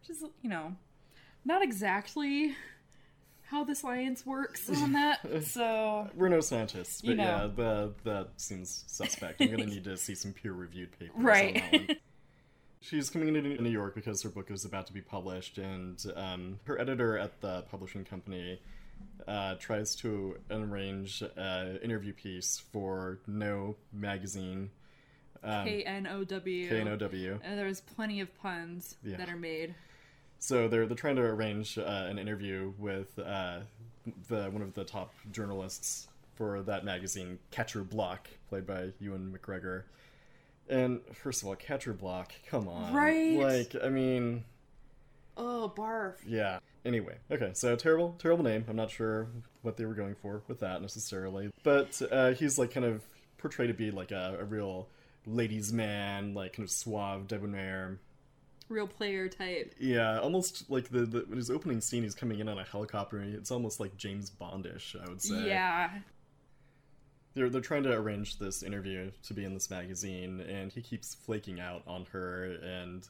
which 0.01 0.11
is 0.11 0.25
you 0.43 0.51
know 0.51 0.75
not 1.45 1.63
exactly 1.63 2.55
how 3.51 3.63
the 3.65 3.75
science 3.75 4.25
works 4.27 4.69
on 4.71 4.93
that 4.93 5.21
so 5.45 6.09
We're 6.15 6.29
no 6.29 6.41
scientists, 6.41 7.01
but 7.03 7.11
You 7.11 7.17
know. 7.17 7.23
yeah, 7.25 7.49
the, 7.55 7.93
that 8.05 8.29
seems 8.37 8.85
suspect. 8.87 9.41
I'm 9.41 9.51
gonna 9.51 9.67
need 9.67 9.85
to 9.85 9.97
see 9.97 10.15
some 10.15 10.33
peer-reviewed 10.33 10.99
papers 10.99 11.15
Right. 11.17 11.99
She's 12.81 13.09
coming 13.09 13.35
into 13.35 13.63
New 13.63 13.71
York 13.71 13.95
because 13.95 14.23
her 14.25 14.29
book 14.29 14.51
is 14.51 14.67
about 14.67 14.87
to 14.89 14.93
be 14.93 15.01
published, 15.01 15.57
and 15.57 16.05
um, 16.17 16.61
her 16.65 16.79
editor 16.79 17.17
at 17.17 17.41
the 17.41 17.63
publishing 17.71 18.05
company 18.05 18.61
uh, 19.27 19.55
tries 19.55 19.95
to 19.97 20.37
arrange 20.51 21.23
an 21.37 21.79
interview 21.79 22.13
piece 22.13 22.59
for 22.73 23.21
Know 23.27 23.77
Magazine, 23.91 24.69
um, 25.43 25.65
k-n-o-w 25.67 26.71
KNOW. 26.85 27.41
and 27.43 27.59
there's 27.59 27.81
plenty 27.81 28.21
of 28.21 28.35
puns 28.39 28.97
Yeah. 29.03 29.17
that 29.17 29.31
are 29.31 29.37
made 29.37 29.75
So 30.45 30.69
they're 30.69 30.85
they're 30.85 30.95
trying 30.95 31.17
to 31.17 31.23
arrange 31.23 31.79
uh, 31.79 31.83
an 31.83 32.19
interview 32.19 32.75
with 32.79 33.19
uh, 33.19 33.61
the 34.29 34.51
one 34.51 34.61
of 34.61 34.75
the 34.75 34.85
top 34.85 35.15
journalists 35.33 36.07
for 36.35 36.61
that 36.65 36.85
magazine, 36.85 37.39
Catcher 37.51 37.83
Block, 37.83 38.29
played 38.51 38.67
by 38.67 38.91
Ewan 39.01 39.35
McGregor. 39.35 39.85
And 40.69 41.01
first 41.15 41.41
of 41.41 41.49
all, 41.49 41.57
Catcher 41.57 41.95
Block, 41.95 42.33
come 42.51 42.69
on, 42.69 42.93
Right? 42.93 43.39
Like, 43.39 43.75
I 43.83 43.89
mean, 43.89 44.45
oh 45.39 45.73
barf 45.75 46.17
yeah. 46.27 46.59
Anyway, 46.85 47.17
okay, 47.31 47.53
so 47.55 47.75
terrible, 47.75 48.15
terrible 48.19 48.45
name. 48.45 48.67
I'm 48.69 48.77
not 48.77 48.91
sure 48.91 49.29
what 49.63 49.79
they 49.79 49.87
were 49.87 49.95
going 49.95 50.15
for 50.15 50.43
with 50.47 50.61
that 50.61 50.83
necessarily, 50.83 51.53
but 51.63 52.03
uh, 52.13 52.33
he's 52.33 52.59
like 52.59 52.71
kind 52.71 52.85
of 52.85 53.01
portrayed 53.39 53.69
to 53.69 53.75
be 53.75 53.91
like 53.91 54.11
a, 54.11 54.37
a 54.39 54.45
real 54.45 54.89
ladies' 55.27 55.73
man, 55.73 56.35
like 56.35 56.53
kind 56.53 56.67
of 56.67 56.71
suave, 56.71 57.29
debonair, 57.29 57.99
real 58.69 58.87
player 58.87 59.29
type 59.29 59.75
Yeah, 59.79 60.19
almost 60.21 60.71
like 60.71 60.89
the, 60.89 61.05
the 61.07 61.37
his 61.37 61.51
opening 61.51 61.81
scene. 61.81 62.03
He's 62.03 62.15
coming 62.15 62.41
in 62.41 62.49
on 62.49 62.59
a 62.59 62.65
helicopter. 62.65 63.21
It's 63.21 63.51
almost 63.51 63.81
like 63.81 63.97
James 63.97 64.31
Bondish, 64.31 64.97
I 65.01 65.09
would 65.09 65.23
say. 65.23 65.47
yeah 65.47 65.91
they're 67.35 67.51
they're 67.51 67.61
trying 67.61 67.83
to 67.83 67.93
arrange 67.93 68.39
this 68.39 68.63
interview 68.63 69.11
to 69.25 69.35
be 69.35 69.45
in 69.45 69.55
this 69.55 69.71
magazine, 69.71 70.41
and 70.41 70.73
he 70.73 70.81
keeps 70.81 71.15
flaking 71.15 71.61
out 71.61 71.83
on 71.87 72.07
her, 72.13 72.57
and 72.63 73.07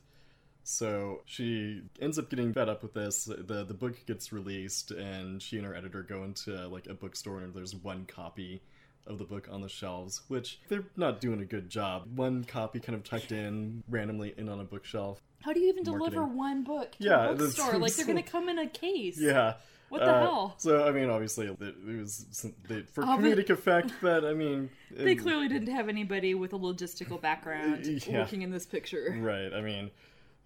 so 0.64 1.20
she 1.26 1.82
ends 2.00 2.18
up 2.18 2.30
getting 2.30 2.52
fed 2.52 2.68
up 2.68 2.82
with 2.82 2.94
this. 2.94 3.25
the 3.26 3.64
The 3.64 3.75
book 3.75 4.04
gets 4.06 4.32
released, 4.32 4.90
and 4.90 5.40
she 5.40 5.58
and 5.58 5.66
her 5.66 5.75
editor 5.75 6.02
go 6.02 6.25
into 6.25 6.66
like 6.68 6.87
a 6.87 6.94
bookstore, 6.94 7.40
and 7.40 7.54
there's 7.54 7.75
one 7.75 8.06
copy 8.06 8.62
of 9.06 9.18
the 9.18 9.25
book 9.25 9.49
on 9.50 9.61
the 9.61 9.68
shelves, 9.68 10.23
which 10.28 10.61
they're 10.68 10.84
not 10.96 11.20
doing 11.20 11.40
a 11.40 11.44
good 11.44 11.68
job. 11.68 12.04
One 12.16 12.44
copy 12.44 12.80
kind 12.80 12.96
of 12.96 13.04
tucked 13.04 13.32
in 13.32 13.82
randomly 13.88 14.34
in 14.37 14.49
on 14.49 14.61
a 14.61 14.64
bookshelf. 14.64 15.20
how 15.42 15.52
do 15.52 15.61
you 15.61 15.68
even 15.68 15.84
deliver 15.84 16.25
one 16.25 16.64
book 16.64 16.92
to 16.92 17.04
Yeah, 17.04 17.30
a 17.30 17.34
bookstore 17.34 17.76
like 17.78 17.94
they're 17.94 18.06
gonna 18.06 18.23
come 18.23 18.49
in 18.49 18.58
a 18.58 18.66
case 18.68 19.18
Yeah. 19.20 19.54
What 19.90 20.00
the 20.00 20.11
Uh, 20.11 20.20
hell? 20.20 20.54
So 20.58 20.88
I 20.88 20.90
mean, 20.92 21.11
obviously, 21.11 21.46
it, 21.46 21.56
it 21.61 22.00
was 22.00 22.26
some, 22.30 22.54
they, 22.66 22.80
for 22.82 23.04
Obvi- 23.04 23.34
comedic 23.34 23.50
effect, 23.50 23.92
but 24.00 24.25
I 24.25 24.32
mean, 24.32 24.70
they 24.90 25.14
clearly 25.14 25.46
didn't 25.49 25.68
have 25.73 25.88
anybody 25.88 26.34
with 26.34 26.52
a 26.54 26.58
logistical 26.58 27.20
background 27.20 27.87
Yeah. 28.06 28.20
working 28.20 28.42
in 28.42 28.50
this 28.50 28.64
picture 28.66 29.14
right. 29.20 29.52
I 29.52 29.61
mean, 29.61 29.90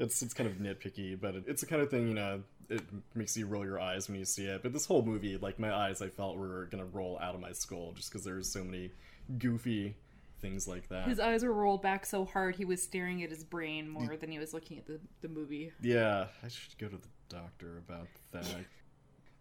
it's 0.00 0.20
it's 0.22 0.34
kind 0.34 0.50
of 0.50 0.56
nitpicky, 0.56 1.18
but 1.18 1.36
it, 1.36 1.44
it's 1.46 1.60
the 1.60 1.66
kind 1.68 1.80
of 1.80 1.90
thing 1.90 2.08
you 2.08 2.14
know. 2.14 2.42
It 2.70 2.82
makes 3.14 3.36
you 3.36 3.46
roll 3.46 3.64
your 3.64 3.80
eyes 3.80 4.08
when 4.08 4.18
you 4.18 4.24
see 4.24 4.44
it. 4.44 4.62
But 4.62 4.72
this 4.72 4.86
whole 4.86 5.02
movie, 5.02 5.38
like 5.38 5.58
my 5.58 5.74
eyes, 5.74 6.02
I 6.02 6.08
felt 6.08 6.36
were 6.36 6.66
gonna 6.70 6.84
roll 6.84 7.18
out 7.20 7.34
of 7.34 7.40
my 7.40 7.52
skull 7.52 7.92
just 7.94 8.10
because 8.10 8.24
there's 8.24 8.50
so 8.50 8.62
many 8.62 8.90
goofy 9.38 9.96
things 10.40 10.68
like 10.68 10.88
that. 10.88 11.08
His 11.08 11.18
eyes 11.20 11.42
were 11.42 11.52
rolled 11.52 11.82
back 11.82 12.06
so 12.06 12.24
hard 12.24 12.56
he 12.56 12.64
was 12.64 12.82
staring 12.82 13.22
at 13.24 13.30
his 13.30 13.44
brain 13.44 13.88
more 13.88 14.16
than 14.16 14.30
he 14.30 14.38
was 14.38 14.54
looking 14.54 14.78
at 14.78 14.86
the, 14.86 15.00
the 15.20 15.28
movie. 15.28 15.72
Yeah, 15.80 16.26
I 16.44 16.48
should 16.48 16.78
go 16.78 16.88
to 16.88 16.96
the 16.96 17.08
doctor 17.28 17.78
about 17.78 18.08
that. 18.32 18.44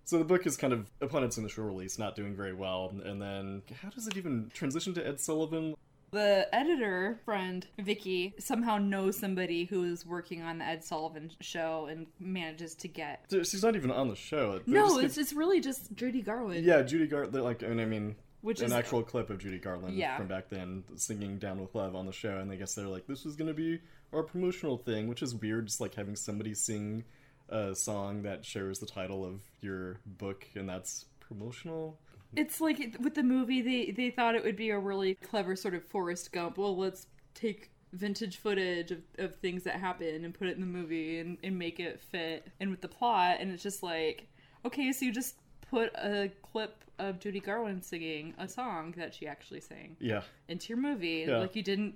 So 0.06 0.18
the 0.18 0.24
book 0.24 0.48
is 0.48 0.56
kind 0.56 0.74
of, 0.74 0.90
upon 1.02 1.24
its 1.24 1.38
initial 1.38 1.66
release, 1.66 2.00
not 2.00 2.16
doing 2.16 2.36
very 2.36 2.54
well, 2.54 2.94
and 3.04 3.22
then 3.22 3.62
how 3.82 3.90
does 3.90 4.08
it 4.08 4.16
even 4.16 4.50
transition 4.54 4.94
to 4.94 5.06
Ed 5.06 5.20
Sullivan? 5.20 5.76
The 6.12 6.48
editor 6.54 7.20
friend, 7.26 7.68
Vicky, 7.80 8.34
somehow 8.40 8.78
knows 8.78 9.18
somebody 9.18 9.66
who 9.66 9.84
is 9.84 10.06
working 10.06 10.42
on 10.42 10.60
the 10.60 10.66
Ed 10.66 10.84
Sullivan 10.84 11.32
show 11.42 11.88
and 11.88 12.08
manages 12.20 12.76
to 12.76 12.88
get. 12.88 13.26
She's 13.30 13.62
not 13.62 13.76
even 13.76 13.92
on 13.92 14.08
the 14.08 14.16
show. 14.16 14.60
They 14.60 14.72
No, 14.72 14.88
just 14.88 15.04
it's, 15.04 15.18
it's 15.18 15.34
really 15.34 15.60
just 15.60 15.94
Judy 15.96 16.22
Garland. 16.22 16.64
yeah, 16.66 16.82
Judy 16.82 17.08
Garland. 17.08 17.34
Like, 17.44 17.62
and 17.62 17.82
I 17.82 17.86
mean, 17.86 18.16
Which 18.42 18.60
an 18.62 18.68
is 18.68 18.72
actual 18.72 19.04
clip 19.04 19.30
of 19.30 19.40
Judy 19.40 19.60
Garland 19.60 19.96
Yeah. 19.98 20.16
from 20.18 20.28
back 20.28 20.48
then 20.50 20.86
singing 20.96 21.40
"Down 21.40 21.60
with 21.60 21.76
Love" 21.76 21.94
on 21.94 22.06
the 22.06 22.14
show, 22.14 22.38
and 22.38 22.50
I 22.52 22.56
guess 22.56 22.74
they're 22.74 22.88
like, 22.88 23.06
this 23.06 23.26
was 23.26 23.36
gonna 23.36 23.54
be 23.54 23.82
our 24.14 24.24
promotional 24.24 24.78
thing, 24.78 25.10
which 25.10 25.22
is 25.22 25.36
weird. 25.36 25.68
Just 25.68 25.82
like 25.82 25.96
having 25.96 26.16
somebody 26.16 26.54
sing 26.54 27.04
a 27.50 27.76
song 27.76 28.22
that 28.24 28.46
shares 28.46 28.80
the 28.80 28.86
title 28.86 29.26
of 29.26 29.42
your 29.60 30.00
book, 30.06 30.48
and 30.56 30.70
that's 30.70 31.04
promotional. 31.20 32.00
It's 32.38 32.62
like 32.62 32.96
with 33.00 33.16
the 33.16 33.24
movie, 33.24 33.62
they 33.62 33.92
they 33.92 34.12
thought 34.12 34.36
it 34.36 34.44
would 34.44 34.56
be 34.56 34.70
a 34.70 34.78
really 34.80 35.16
clever 35.16 35.56
sort 35.56 35.74
of 35.74 35.84
Forrest 35.86 36.32
Gump. 36.32 36.58
Well, 36.58 36.78
let's 36.78 37.08
take 37.34 37.72
vintage 37.94 38.38
footage 38.38 38.92
of, 38.92 39.00
of 39.18 39.36
things 39.38 39.64
that 39.64 39.76
happen 39.76 40.24
and 40.24 40.34
put 40.34 40.48
it 40.48 40.56
in 40.56 40.62
the 40.62 40.68
movie 40.68 41.20
and, 41.20 41.38
and 41.44 41.58
make 41.58 41.80
it 41.80 42.00
fit 42.00 42.48
in 42.60 42.70
with 42.70 42.82
the 42.82 42.88
plot. 42.88 43.38
And 43.40 43.52
it's 43.52 43.64
just 43.64 43.82
like, 43.82 44.28
okay, 44.66 44.92
so 44.92 45.06
you 45.06 45.12
just 45.12 45.36
put 45.70 45.94
a 45.96 46.30
clip 46.42 46.84
of 47.00 47.20
Judy 47.20 47.40
Garland 47.40 47.84
singing 47.84 48.34
a 48.38 48.48
song 48.48 48.94
that 48.98 49.14
she 49.14 49.28
actually 49.28 49.62
sang 49.62 49.96
Yeah, 50.00 50.22
into 50.48 50.70
your 50.70 50.78
movie. 50.78 51.26
Yeah. 51.28 51.40
Like 51.40 51.56
you 51.56 51.64
didn't 51.64 51.96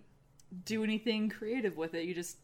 do 0.66 0.84
anything 0.84 1.30
creative 1.30 1.78
with 1.78 1.94
it. 1.94 2.06
You 2.06 2.14
just 2.14 2.38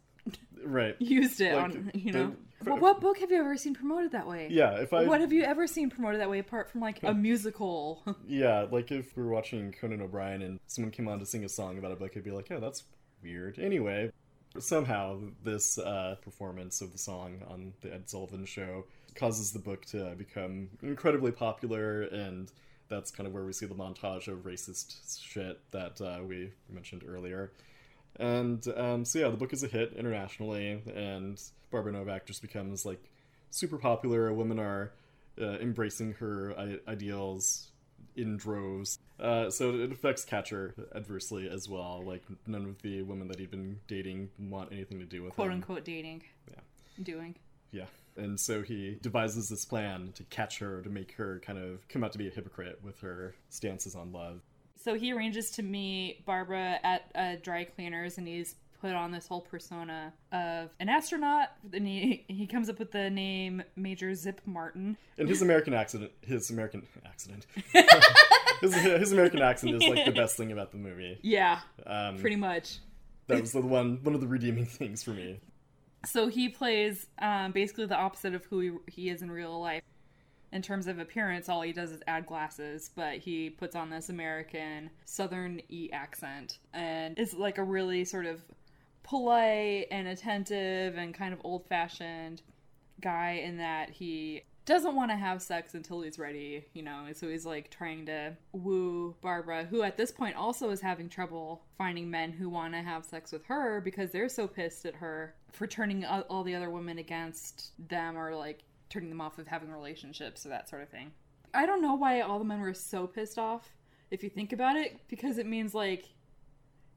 right. 0.63 0.95
used 0.99 1.41
it 1.41 1.55
Like, 1.55 1.63
on, 1.63 1.91
you 1.93 2.11
the- 2.13 2.19
know. 2.19 2.35
Well, 2.65 2.77
what 2.79 3.01
book 3.01 3.19
have 3.19 3.29
you 3.29 3.37
ever 3.39 3.55
seen 3.55 3.75
promoted 3.75 4.13
that 4.13 4.27
way? 4.27 4.47
Yeah, 4.49 4.77
if 4.79 4.91
I 4.91 5.05
What 5.05 5.21
have 5.21 5.31
you 5.31 5.43
ever 5.43 5.67
seen 5.67 5.91
promoted 5.91 6.19
that 6.21 6.29
way 6.29 6.39
apart 6.39 6.71
from 6.71 6.81
like 6.81 7.03
a 7.03 7.13
musical? 7.27 8.01
Yeah, 8.27 8.65
like 8.71 8.91
if 8.91 9.15
we 9.15 9.21
were 9.23 9.29
watching 9.29 9.71
Conan 9.79 10.01
O'Brien 10.01 10.41
and 10.41 10.59
someone 10.65 10.91
came 10.91 11.07
on 11.07 11.19
to 11.19 11.25
sing 11.25 11.45
a 11.45 11.49
song 11.49 11.77
about 11.77 11.91
a 11.91 11.95
book, 11.95 12.13
I'd 12.17 12.23
be 12.23 12.31
like, 12.31 12.49
yeah, 12.49 12.57
that's 12.59 12.83
weird. 13.21 13.59
Anyway, 13.59 14.11
somehow 14.57 15.19
this 15.43 15.77
uh, 15.77 16.15
performance 16.23 16.81
of 16.81 16.91
the 16.91 16.97
song 16.97 17.43
on 17.47 17.73
the 17.81 17.93
Ed 17.93 18.09
Sullivan 18.09 18.45
show 18.45 18.85
causes 19.15 19.51
the 19.51 19.59
book 19.59 19.85
to 19.85 20.15
become 20.17 20.69
incredibly 20.81 21.31
popular, 21.31 22.01
and 22.03 22.51
that's 22.89 23.11
kind 23.11 23.27
of 23.27 23.33
where 23.33 23.43
we 23.43 23.53
see 23.53 23.67
the 23.67 23.75
montage 23.75 24.27
of 24.27 24.39
racist 24.39 25.21
shit 25.23 25.59
that 25.71 26.01
uh, 26.01 26.23
we 26.23 26.51
mentioned 26.71 27.03
earlier. 27.07 27.51
And 28.19 28.65
um, 28.75 29.05
so 29.05 29.19
yeah, 29.19 29.29
the 29.29 29.37
book 29.37 29.53
is 29.53 29.63
a 29.63 29.67
hit 29.67 29.93
internationally, 29.95 30.81
and 30.95 31.41
Barbara 31.71 31.91
Novak 31.93 32.25
just 32.25 32.41
becomes 32.41 32.85
like 32.85 33.03
super 33.51 33.77
popular. 33.77 34.33
Women 34.33 34.59
are 34.59 34.91
uh, 35.41 35.57
embracing 35.59 36.13
her 36.13 36.53
I- 36.57 36.79
ideals 36.91 37.67
in 38.15 38.37
droves. 38.37 38.97
Uh, 39.19 39.49
so 39.49 39.75
it 39.75 39.91
affects 39.91 40.25
Catcher 40.25 40.73
adversely 40.95 41.47
as 41.49 41.69
well. 41.69 42.01
Like 42.05 42.23
none 42.47 42.65
of 42.65 42.81
the 42.81 43.03
women 43.03 43.27
that 43.27 43.39
he'd 43.39 43.51
been 43.51 43.79
dating 43.87 44.29
want 44.39 44.71
anything 44.71 44.99
to 44.99 45.05
do 45.05 45.23
with 45.23 45.33
Quote 45.33 45.47
him. 45.47 45.53
unquote 45.53 45.85
dating. 45.85 46.23
Yeah. 46.49 46.59
Doing. 47.03 47.35
Yeah. 47.71 47.85
And 48.15 48.39
so 48.39 48.63
he 48.63 48.97
devises 49.03 49.49
this 49.49 49.63
plan 49.65 50.11
to 50.15 50.23
catch 50.23 50.57
her, 50.59 50.81
to 50.81 50.89
make 50.89 51.11
her 51.13 51.39
kind 51.45 51.59
of 51.59 51.87
come 51.87 52.03
out 52.03 52.11
to 52.13 52.17
be 52.17 52.27
a 52.27 52.31
hypocrite 52.31 52.79
with 52.83 52.99
her 53.01 53.35
stances 53.49 53.93
on 53.95 54.11
love. 54.11 54.41
So 54.79 54.93
he 54.93 55.11
arranges 55.13 55.51
to 55.51 55.63
meet 55.63 56.25
Barbara 56.25 56.79
at 56.83 57.11
a 57.15 57.37
dry 57.37 57.63
cleaners, 57.65 58.17
and 58.17 58.27
he's 58.27 58.55
put 58.79 58.91
on 58.91 59.11
this 59.11 59.27
whole 59.27 59.41
persona 59.41 60.13
of 60.31 60.69
an 60.79 60.87
astronaut. 60.87 61.49
And 61.73 61.87
he 61.87 62.25
he 62.27 62.45
comes 62.47 62.69
up 62.69 62.79
with 62.79 62.91
the 62.91 63.09
name 63.09 63.63
Major 63.75 64.13
Zip 64.13 64.41
Martin. 64.45 64.97
And 65.17 65.27
his 65.27 65.41
American 65.41 65.73
accent, 65.73 66.11
his 66.21 66.49
American 66.51 66.83
accident, 67.05 67.45
his, 68.61 68.75
his 68.75 69.11
American 69.11 69.41
accent 69.41 69.75
is 69.81 69.87
like 69.89 70.05
the 70.05 70.11
best 70.11 70.37
thing 70.37 70.51
about 70.51 70.71
the 70.71 70.77
movie. 70.77 71.17
Yeah, 71.21 71.59
Um, 71.85 72.17
pretty 72.19 72.35
much. 72.35 72.77
that 73.27 73.41
was 73.41 73.51
the 73.51 73.61
one, 73.61 73.99
one 74.03 74.13
of 74.15 74.21
the 74.21 74.27
redeeming 74.27 74.65
things 74.65 75.01
for 75.03 75.11
me. 75.11 75.39
So 76.05 76.27
he 76.27 76.47
plays 76.49 77.07
um, 77.19 77.51
basically 77.51 77.87
the 77.87 77.95
opposite 77.97 78.35
of 78.35 78.45
who 78.45 78.59
he, 78.59 78.71
he 78.87 79.09
is 79.09 79.21
in 79.23 79.31
real 79.31 79.59
life. 79.59 79.81
In 80.51 80.61
terms 80.61 80.87
of 80.87 80.97
appearance, 80.99 81.49
all 81.49 81.61
he 81.61 81.73
does 81.73 81.91
is 81.91 82.01
add 82.07 82.25
glasses, 82.25 82.89
but 82.95 83.17
he 83.17 83.49
puts 83.49 83.75
on 83.75 83.89
this 83.89 84.09
American 84.09 84.89
Southern 85.05 85.61
E 85.69 85.89
accent 85.91 86.59
and 86.73 87.17
is 87.19 87.33
like 87.33 87.57
a 87.57 87.63
really 87.63 88.05
sort 88.05 88.25
of 88.25 88.41
polite 89.03 89.87
and 89.91 90.07
attentive 90.07 90.97
and 90.97 91.13
kind 91.13 91.33
of 91.33 91.39
old 91.43 91.65
fashioned 91.67 92.41
guy 93.01 93.41
in 93.43 93.57
that 93.57 93.89
he 93.89 94.43
doesn't 94.67 94.95
want 94.95 95.09
to 95.09 95.15
have 95.15 95.41
sex 95.41 95.75
until 95.75 96.01
he's 96.01 96.19
ready, 96.19 96.65
you 96.73 96.83
know, 96.83 97.05
so 97.13 97.29
he's 97.29 97.45
like 97.45 97.71
trying 97.71 98.05
to 98.05 98.35
woo 98.51 99.15
Barbara, 99.21 99.63
who 99.63 99.81
at 99.81 99.95
this 99.95 100.11
point 100.11 100.35
also 100.35 100.69
is 100.71 100.81
having 100.81 101.07
trouble 101.07 101.63
finding 101.77 102.11
men 102.11 102.33
who 102.33 102.49
want 102.49 102.73
to 102.73 102.81
have 102.81 103.05
sex 103.05 103.31
with 103.31 103.45
her 103.45 103.79
because 103.79 104.11
they're 104.11 104.27
so 104.27 104.45
pissed 104.45 104.85
at 104.85 104.95
her 104.95 105.33
for 105.53 105.67
turning 105.67 106.03
all 106.03 106.43
the 106.43 106.53
other 106.53 106.69
women 106.69 106.97
against 106.97 107.71
them 107.87 108.17
or 108.17 108.35
like 108.35 108.59
turning 108.89 109.09
them 109.09 109.21
off 109.21 109.37
of 109.37 109.47
having 109.47 109.71
relationships 109.71 110.45
or 110.45 110.49
that 110.49 110.69
sort 110.69 110.81
of 110.81 110.89
thing. 110.89 111.11
I 111.53 111.65
don't 111.65 111.81
know 111.81 111.95
why 111.95 112.21
all 112.21 112.39
the 112.39 112.45
men 112.45 112.61
were 112.61 112.73
so 112.73 113.07
pissed 113.07 113.37
off 113.39 113.69
if 114.11 114.23
you 114.23 114.29
think 114.29 114.53
about 114.53 114.75
it 114.75 114.99
because 115.07 115.37
it 115.37 115.45
means 115.45 115.73
like 115.73 116.05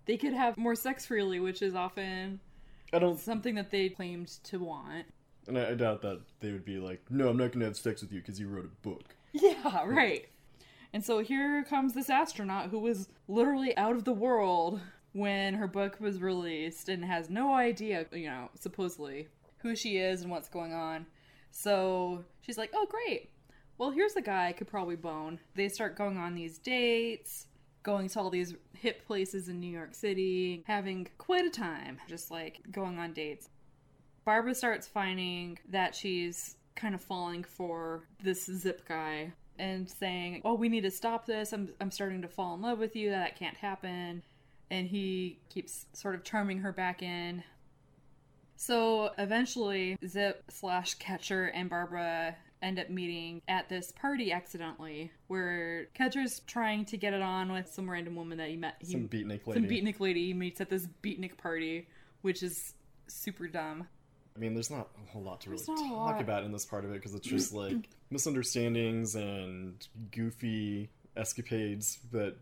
they 0.06 0.16
could 0.16 0.32
have 0.32 0.56
more 0.58 0.74
sex 0.74 1.06
freely, 1.06 1.40
which 1.40 1.62
is 1.62 1.74
often 1.74 2.40
I 2.92 2.98
don't, 2.98 3.18
something 3.18 3.54
that 3.54 3.70
they 3.70 3.88
claimed 3.88 4.28
to 4.44 4.58
want. 4.58 5.06
and 5.46 5.58
I, 5.58 5.70
I 5.70 5.74
doubt 5.74 6.02
that 6.02 6.20
they 6.40 6.50
would 6.52 6.64
be 6.64 6.78
like, 6.78 7.02
no, 7.10 7.28
I'm 7.28 7.36
not 7.36 7.48
going 7.52 7.60
to 7.60 7.66
have 7.66 7.76
sex 7.76 8.02
with 8.02 8.12
you 8.12 8.20
because 8.20 8.38
you 8.40 8.48
wrote 8.48 8.64
a 8.66 8.88
book. 8.88 9.14
Yeah, 9.32 9.84
right. 9.86 10.28
And 10.92 11.04
so 11.04 11.20
here 11.20 11.62
comes 11.62 11.92
this 11.94 12.10
astronaut 12.10 12.70
who 12.70 12.80
was 12.80 13.08
literally 13.28 13.76
out 13.76 13.94
of 13.94 14.02
the 14.04 14.12
world 14.12 14.80
when 15.12 15.54
her 15.54 15.68
book 15.68 16.00
was 16.00 16.20
released 16.20 16.88
and 16.88 17.04
has 17.04 17.30
no 17.30 17.54
idea, 17.54 18.06
you 18.12 18.26
know, 18.26 18.50
supposedly, 18.58 19.28
who 19.58 19.76
she 19.76 19.98
is 19.98 20.22
and 20.22 20.32
what's 20.32 20.48
going 20.48 20.72
on. 20.72 21.06
So 21.50 22.24
she's 22.40 22.58
like, 22.58 22.70
oh, 22.74 22.86
great. 22.86 23.30
Well, 23.78 23.90
here's 23.90 24.16
a 24.16 24.22
guy 24.22 24.48
I 24.48 24.52
could 24.52 24.68
probably 24.68 24.96
bone. 24.96 25.40
They 25.54 25.68
start 25.68 25.96
going 25.96 26.18
on 26.18 26.34
these 26.34 26.58
dates, 26.58 27.46
going 27.82 28.08
to 28.10 28.20
all 28.20 28.30
these 28.30 28.54
hip 28.74 29.06
places 29.06 29.48
in 29.48 29.60
New 29.60 29.70
York 29.72 29.94
City, 29.94 30.62
having 30.66 31.08
quite 31.18 31.46
a 31.46 31.50
time, 31.50 31.98
just 32.08 32.30
like 32.30 32.60
going 32.70 32.98
on 32.98 33.12
dates. 33.12 33.48
Barbara 34.24 34.54
starts 34.54 34.86
finding 34.86 35.58
that 35.70 35.94
she's 35.94 36.56
kind 36.76 36.94
of 36.94 37.00
falling 37.00 37.44
for 37.44 38.04
this 38.22 38.44
zip 38.44 38.86
guy 38.86 39.32
and 39.58 39.88
saying, 39.88 40.42
"Oh, 40.44 40.54
we 40.54 40.68
need 40.68 40.82
to 40.82 40.90
stop 40.90 41.26
this. 41.26 41.52
I'm 41.52 41.70
I'm 41.80 41.90
starting 41.90 42.22
to 42.22 42.28
fall 42.28 42.54
in 42.54 42.62
love 42.62 42.78
with 42.78 42.96
you. 42.96 43.10
That 43.10 43.36
can't 43.38 43.56
happen." 43.56 44.22
And 44.70 44.86
he 44.86 45.40
keeps 45.48 45.86
sort 45.92 46.14
of 46.14 46.22
charming 46.22 46.58
her 46.60 46.72
back 46.72 47.02
in. 47.02 47.42
So 48.60 49.08
eventually, 49.16 49.96
Zip 50.06 50.44
slash 50.50 50.92
Catcher 50.96 51.46
and 51.46 51.70
Barbara 51.70 52.36
end 52.60 52.78
up 52.78 52.90
meeting 52.90 53.40
at 53.48 53.70
this 53.70 53.90
party 53.90 54.32
accidentally, 54.32 55.10
where 55.28 55.86
Catcher's 55.94 56.40
trying 56.40 56.84
to 56.84 56.98
get 56.98 57.14
it 57.14 57.22
on 57.22 57.50
with 57.52 57.72
some 57.72 57.88
random 57.88 58.16
woman 58.16 58.36
that 58.36 58.50
he 58.50 58.56
met. 58.56 58.74
He, 58.80 58.92
Some 58.92 59.08
beatnik 59.08 59.46
lady. 59.46 59.60
some 59.60 59.64
beatnik 59.64 59.98
lady 59.98 60.26
he 60.26 60.34
meets 60.34 60.60
at 60.60 60.68
this 60.68 60.86
beatnik 61.02 61.38
party, 61.38 61.88
which 62.20 62.42
is 62.42 62.74
super 63.06 63.48
dumb. 63.48 63.88
I 64.36 64.38
mean, 64.38 64.52
there's 64.52 64.70
not 64.70 64.88
a 65.06 65.10
whole 65.10 65.22
lot 65.22 65.40
to 65.40 65.50
really 65.50 65.62
There's 65.66 65.80
not 65.80 65.86
a 65.86 66.12
talk 66.12 66.20
about 66.20 66.44
in 66.44 66.52
this 66.52 66.66
part 66.66 66.84
of 66.84 66.90
it 66.90 66.96
because 66.96 67.14
it's 67.14 67.26
just 67.26 67.54
like 67.54 67.88
misunderstandings 68.10 69.14
and 69.14 69.74
goofy 70.12 70.90
escapades 71.16 71.98
that, 72.12 72.34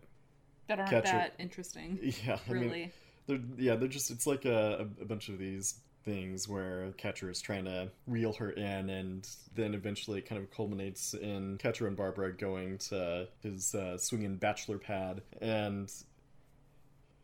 That 0.67 0.79
aren't 0.79 0.91
Catcher- 0.91 1.13
that 1.13 1.35
interesting, 1.39 1.97
yeah, 2.25 2.39
I 2.45 2.51
really. 2.51 2.67
mean, 2.67 2.91
they're 3.25 3.39
yeah, 3.57 3.75
they're 3.75 3.87
just 3.87 4.11
it's 4.11 4.27
like 4.27 4.43
a, 4.43 4.85
a 4.99 5.05
bunch 5.05 5.29
of 5.29 5.39
these 5.39 5.75
things 6.09 6.49
where 6.49 6.91
Catcher 6.97 7.29
is 7.29 7.39
trying 7.39 7.65
to 7.65 7.89
reel 8.07 8.33
her 8.33 8.49
in, 8.49 8.89
and 8.89 9.27
then 9.55 9.73
eventually 9.75 10.19
it 10.19 10.27
kind 10.27 10.41
of 10.41 10.49
culminates 10.49 11.13
in 11.13 11.57
Catcher 11.59 11.87
and 11.87 11.95
Barbara 11.95 12.33
going 12.33 12.79
to 12.89 13.27
his 13.43 13.75
uh, 13.75 13.97
swinging 13.97 14.37
bachelor 14.37 14.79
pad, 14.79 15.21
and 15.39 15.91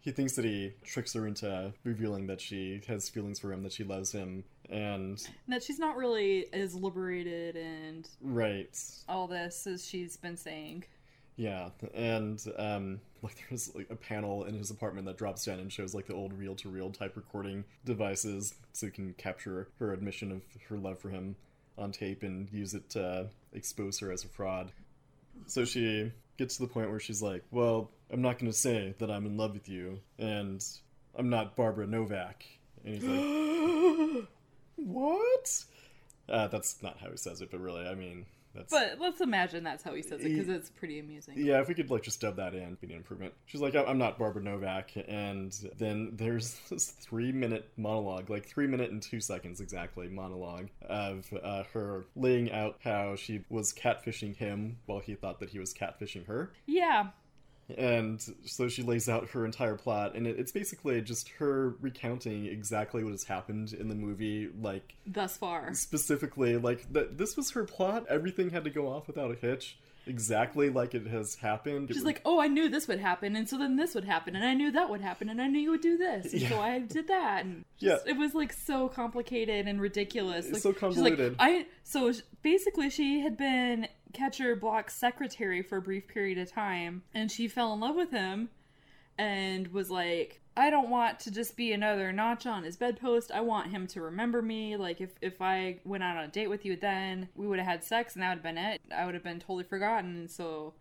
he 0.01 0.11
thinks 0.11 0.33
that 0.35 0.45
he 0.45 0.73
tricks 0.83 1.13
her 1.13 1.25
into 1.25 1.73
revealing 1.83 2.27
that 2.27 2.39
she 2.39 2.79
has 2.87 3.09
feelings 3.09 3.39
for 3.39 3.51
him, 3.51 3.63
that 3.63 3.73
she 3.73 3.83
loves 3.83 4.11
him, 4.11 4.43
and 4.69 5.27
that 5.47 5.63
she's 5.63 5.79
not 5.79 5.97
really 5.97 6.45
as 6.53 6.75
liberated 6.75 7.55
and 7.55 8.07
right, 8.21 8.79
all 9.09 9.27
this 9.27 9.65
as 9.65 9.83
she's 9.83 10.15
been 10.15 10.37
saying. 10.37 10.83
Yeah, 11.37 11.69
and 11.93 12.41
um, 12.57 13.01
like 13.21 13.43
there's 13.49 13.73
like 13.75 13.89
a 13.89 13.95
panel 13.95 14.45
in 14.45 14.55
his 14.55 14.71
apartment 14.71 15.05
that 15.07 15.17
drops 15.17 15.45
down 15.45 15.59
and 15.59 15.71
shows 15.71 15.93
like 15.93 16.07
the 16.07 16.13
old 16.13 16.33
reel-to-reel 16.33 16.91
type 16.91 17.17
recording 17.17 17.65
devices, 17.83 18.53
so 18.71 18.85
you 18.85 18.91
can 18.91 19.13
capture 19.13 19.67
her 19.79 19.91
admission 19.91 20.31
of 20.31 20.41
her 20.69 20.77
love 20.77 20.99
for 20.99 21.09
him 21.09 21.35
on 21.77 21.91
tape 21.91 22.23
and 22.23 22.47
use 22.53 22.73
it 22.73 22.89
to 22.91 23.27
expose 23.53 23.99
her 23.99 24.11
as 24.11 24.23
a 24.23 24.29
fraud. 24.29 24.71
So 25.47 25.65
she 25.65 26.11
gets 26.37 26.55
to 26.55 26.63
the 26.63 26.69
point 26.69 26.89
where 26.89 27.01
she's 27.01 27.21
like, 27.21 27.43
"Well, 27.51 27.89
I'm 28.09 28.21
not 28.21 28.39
going 28.39 28.51
to 28.51 28.57
say 28.57 28.95
that 28.99 29.11
I'm 29.11 29.25
in 29.25 29.35
love 29.35 29.53
with 29.53 29.67
you, 29.67 29.99
and 30.17 30.63
I'm 31.17 31.29
not 31.29 31.57
Barbara 31.57 31.85
Novak." 31.85 32.45
And 32.85 32.95
he's 32.95 33.03
like, 33.03 34.27
"What?" 34.77 35.65
Uh, 36.29 36.47
that's 36.47 36.81
not 36.81 36.97
how 36.99 37.11
he 37.11 37.17
says 37.17 37.41
it, 37.41 37.51
but 37.51 37.59
really, 37.59 37.85
I 37.85 37.93
mean, 37.93 38.25
that's 38.55 38.71
But 38.71 38.97
let's 38.99 39.21
imagine 39.21 39.63
that's 39.63 39.83
how 39.83 39.93
he 39.93 40.01
says 40.01 40.21
it 40.21 40.29
because 40.29 40.49
it's 40.49 40.69
pretty 40.69 40.99
amusing. 40.99 41.35
yeah, 41.37 41.59
if 41.61 41.67
we 41.67 41.73
could 41.73 41.89
like 41.91 42.03
just 42.03 42.21
dub 42.21 42.37
that 42.37 42.53
in, 42.55 42.75
be 42.81 42.87
an 42.87 42.95
improvement. 42.97 43.33
She's 43.45 43.61
like, 43.61 43.75
"I- 43.75 43.83
I'm 43.83 43.97
not 43.97 44.17
Barbara 44.17 44.41
Novak, 44.43 44.91
and 45.07 45.51
then 45.77 46.11
there's 46.13 46.57
this 46.69 46.87
three 46.91 47.31
minute 47.31 47.69
monologue, 47.77 48.29
like 48.29 48.45
three 48.47 48.67
minute 48.67 48.91
and 48.91 49.01
two 49.01 49.19
seconds 49.19 49.61
exactly 49.61 50.07
monologue 50.07 50.69
of 50.81 51.31
uh, 51.43 51.63
her 51.73 52.05
laying 52.15 52.51
out 52.51 52.77
how 52.83 53.15
she 53.15 53.43
was 53.49 53.73
catfishing 53.73 54.35
him 54.35 54.77
while 54.85 54.99
he 54.99 55.15
thought 55.15 55.39
that 55.39 55.49
he 55.49 55.59
was 55.59 55.73
catfishing 55.73 56.25
her. 56.27 56.51
Yeah, 56.65 57.07
And 57.77 58.21
so 58.45 58.67
she 58.67 58.83
lays 58.83 59.09
out 59.09 59.29
her 59.31 59.43
entire 59.45 59.75
plot, 59.75 60.15
and 60.15 60.27
it, 60.27 60.37
it's 60.37 60.51
basically 60.51 61.01
just 61.01 61.29
her 61.39 61.75
recounting 61.81 62.45
exactly 62.45 63.03
what 63.03 63.11
has 63.11 63.23
happened 63.23 63.73
in 63.73 63.87
the 63.87 63.95
movie, 63.95 64.49
like 64.61 64.95
thus 65.07 65.37
far. 65.37 65.73
specifically 65.73 66.57
like 66.57 66.91
that 66.93 67.17
this 67.17 67.35
was 67.35 67.51
her 67.51 67.63
plot 67.63 68.05
everything 68.09 68.49
had 68.51 68.63
to 68.63 68.69
go 68.69 68.87
off 68.87 69.07
without 69.07 69.31
a 69.31 69.35
hitch 69.35 69.77
exactly 70.07 70.69
like 70.69 70.93
it 70.93 71.07
has 71.07 71.33
happened 71.35 71.89
She's 71.91 72.03
like, 72.03 72.21
oh, 72.25 72.39
I 72.39 72.47
knew 72.47 72.69
this 72.69 72.87
would 72.87 72.99
happen, 72.99 73.35
and 73.35 73.49
so 73.49 73.57
then 73.57 73.75
this 73.75 73.95
would 73.95 74.05
happen, 74.05 74.35
and 74.35 74.45
I 74.45 74.53
knew 74.53 74.71
that 74.71 74.87
would 74.89 75.01
happen, 75.01 75.29
and 75.29 75.41
I 75.41 75.47
knew 75.47 75.59
you 75.59 75.71
would 75.71 75.81
do 75.81 75.97
this, 75.97 76.31
and 76.33 76.43
so 76.43 76.59
I 76.59 76.79
did 76.79 77.07
that. 77.07 77.43
And 77.45 77.65
Yeah. 77.79 77.97
it 78.05 78.15
was 78.15 78.35
like 78.35 78.53
so 78.53 78.87
complicated 78.87 79.67
and 79.67 79.81
ridiculous. 79.81 80.51
Like, 80.51 80.61
so 80.61 80.73
she's 80.73 80.97
like. 80.99 81.19
I 81.39 81.65
so 81.83 82.11
basically 82.43 82.91
she 82.91 83.21
had 83.21 83.35
been 83.35 83.87
Catcher 84.15 84.55
Block's 84.55 84.95
secretary 84.95 85.61
for 85.61 85.77
a 85.77 85.81
brief 85.81 86.07
period 86.07 86.37
of 86.37 86.51
time, 86.51 87.03
and 87.13 87.31
she 87.31 87.47
fell 87.47 87.73
in 87.73 87.79
love 87.79 87.95
with 87.95 88.11
him, 88.11 88.49
and 89.17 89.67
was 89.69 89.89
like. 89.89 90.41
I 90.57 90.69
don't 90.69 90.89
want 90.89 91.19
to 91.19 91.31
just 91.31 91.57
be 91.57 91.73
another 91.73 92.13
notch 92.13 92.45
on 92.45 92.63
his 92.63 92.77
bedpost. 92.77 93.29
I 93.29 93.41
want 93.41 93.71
him 93.71 93.87
to 93.87 93.99
remember 93.99 94.41
me. 94.41 94.77
Like 94.77 95.01
if 95.01 95.09
if 95.19 95.41
I 95.41 95.79
went 95.83 96.01
out 96.01 96.15
on 96.15 96.23
a 96.23 96.27
date 96.29 96.47
with 96.47 96.63
you, 96.63 96.77
then 96.77 97.27
we 97.35 97.45
would 97.45 97.59
have 97.59 97.67
had 97.67 97.83
sex, 97.83 98.13
and 98.13 98.23
that 98.23 98.29
would 98.29 98.37
have 98.37 98.43
been 98.43 98.57
it. 98.57 98.79
I 98.95 99.05
would 99.05 99.15
have 99.15 99.23
been 99.23 99.41
totally 99.41 99.65
forgotten. 99.65 100.29
So 100.29 100.73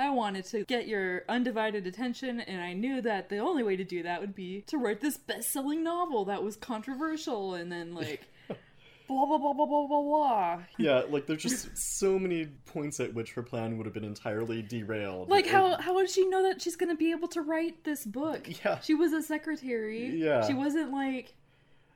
I 0.00 0.08
wanted 0.10 0.46
to 0.46 0.64
get 0.64 0.88
your 0.88 1.24
undivided 1.28 1.86
attention, 1.86 2.40
and 2.40 2.62
I 2.62 2.72
knew 2.72 3.02
that 3.02 3.28
the 3.28 3.38
only 3.38 3.62
way 3.62 3.76
to 3.76 3.84
do 3.84 4.02
that 4.02 4.20
would 4.20 4.34
be 4.34 4.62
to 4.62 4.78
write 4.78 5.00
this 5.02 5.18
best 5.18 5.50
selling 5.50 5.84
novel 5.84 6.24
that 6.24 6.42
was 6.42 6.56
controversial 6.56 7.54
and 7.54 7.70
then, 7.70 7.94
like, 7.94 8.22
blah, 9.10 9.26
blah, 9.26 9.38
blah, 9.38 9.52
blah, 9.52 9.66
blah, 9.66 9.86
blah, 9.86 10.02
blah. 10.02 10.58
Yeah, 10.78 11.02
like 11.08 11.26
there's 11.26 11.42
just 11.42 11.76
so 11.76 12.18
many 12.18 12.46
points 12.66 13.00
at 13.00 13.12
which 13.14 13.32
her 13.32 13.42
plan 13.42 13.76
would 13.76 13.86
have 13.86 13.94
been 13.94 14.04
entirely 14.04 14.62
derailed. 14.62 15.28
Like, 15.28 15.46
It- 15.46 15.52
how, 15.52 15.76
how 15.80 15.98
does 16.00 16.12
she 16.12 16.26
know 16.26 16.42
that 16.44 16.62
she's 16.62 16.76
going 16.76 16.90
to 16.90 16.96
be 16.96 17.10
able 17.10 17.28
to 17.28 17.42
write 17.42 17.84
this 17.84 18.04
book? 18.04 18.48
Yeah. 18.64 18.80
She 18.80 18.94
was 18.94 19.12
a 19.12 19.22
secretary. 19.22 20.06
Yeah. 20.16 20.46
She 20.46 20.54
wasn't, 20.54 20.92
like, 20.92 21.34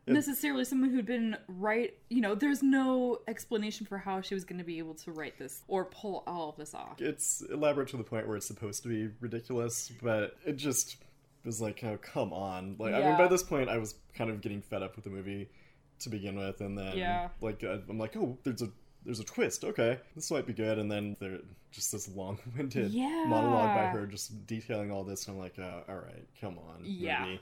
necessarily 0.06 0.64
someone 0.66 0.90
who'd 0.90 1.06
been 1.06 1.34
right 1.48 1.94
you 2.10 2.20
know 2.20 2.34
there's 2.34 2.62
no 2.62 3.18
explanation 3.26 3.86
for 3.86 3.96
how 3.96 4.20
she 4.20 4.34
was 4.34 4.44
going 4.44 4.58
to 4.58 4.64
be 4.64 4.76
able 4.76 4.92
to 4.92 5.10
write 5.12 5.38
this 5.38 5.62
or 5.66 5.86
pull 5.86 6.22
all 6.26 6.50
of 6.50 6.56
this 6.56 6.74
off 6.74 7.00
it's 7.00 7.42
elaborate 7.50 7.88
to 7.88 7.96
the 7.96 8.04
point 8.04 8.28
where 8.28 8.36
it's 8.36 8.46
supposed 8.46 8.82
to 8.82 8.88
be 8.90 9.08
ridiculous, 9.20 9.90
but 10.02 10.36
it 10.44 10.56
just 10.56 10.98
was 11.44 11.60
like, 11.60 11.82
oh, 11.84 11.98
come 12.00 12.32
on. 12.32 12.76
Like, 12.78 12.94
I 12.94 13.00
mean, 13.00 13.18
by 13.18 13.28
this 13.28 13.42
point, 13.42 13.68
I 13.68 13.78
was 13.78 13.94
kind 14.14 14.30
of 14.30 14.40
getting 14.40 14.62
fed 14.62 14.82
up 14.82 14.96
with 14.96 15.04
the 15.04 15.10
movie 15.10 15.48
to 16.04 16.10
begin 16.10 16.36
with, 16.36 16.60
and 16.60 16.78
then, 16.78 16.96
Yeah. 16.96 17.28
like, 17.40 17.62
I'm 17.62 17.98
like, 17.98 18.16
oh, 18.16 18.38
there's 18.44 18.62
a 18.62 18.68
there's 19.04 19.20
a 19.20 19.24
twist. 19.24 19.64
Okay, 19.64 19.98
this 20.14 20.30
might 20.30 20.46
be 20.46 20.54
good, 20.54 20.78
and 20.78 20.90
then 20.90 21.14
there 21.20 21.38
just 21.72 21.92
this 21.92 22.08
long-winded 22.08 22.90
Yeah. 22.90 23.24
monologue 23.26 23.74
by 23.74 23.84
her 23.86 24.06
just 24.06 24.46
detailing 24.46 24.90
all 24.90 25.04
this, 25.04 25.26
and 25.26 25.36
I'm 25.36 25.42
like, 25.42 25.58
oh, 25.58 25.82
all 25.88 25.96
right, 25.96 26.26
come 26.40 26.58
on, 26.58 26.80
Yeah. 26.84 27.20
movie. 27.26 27.40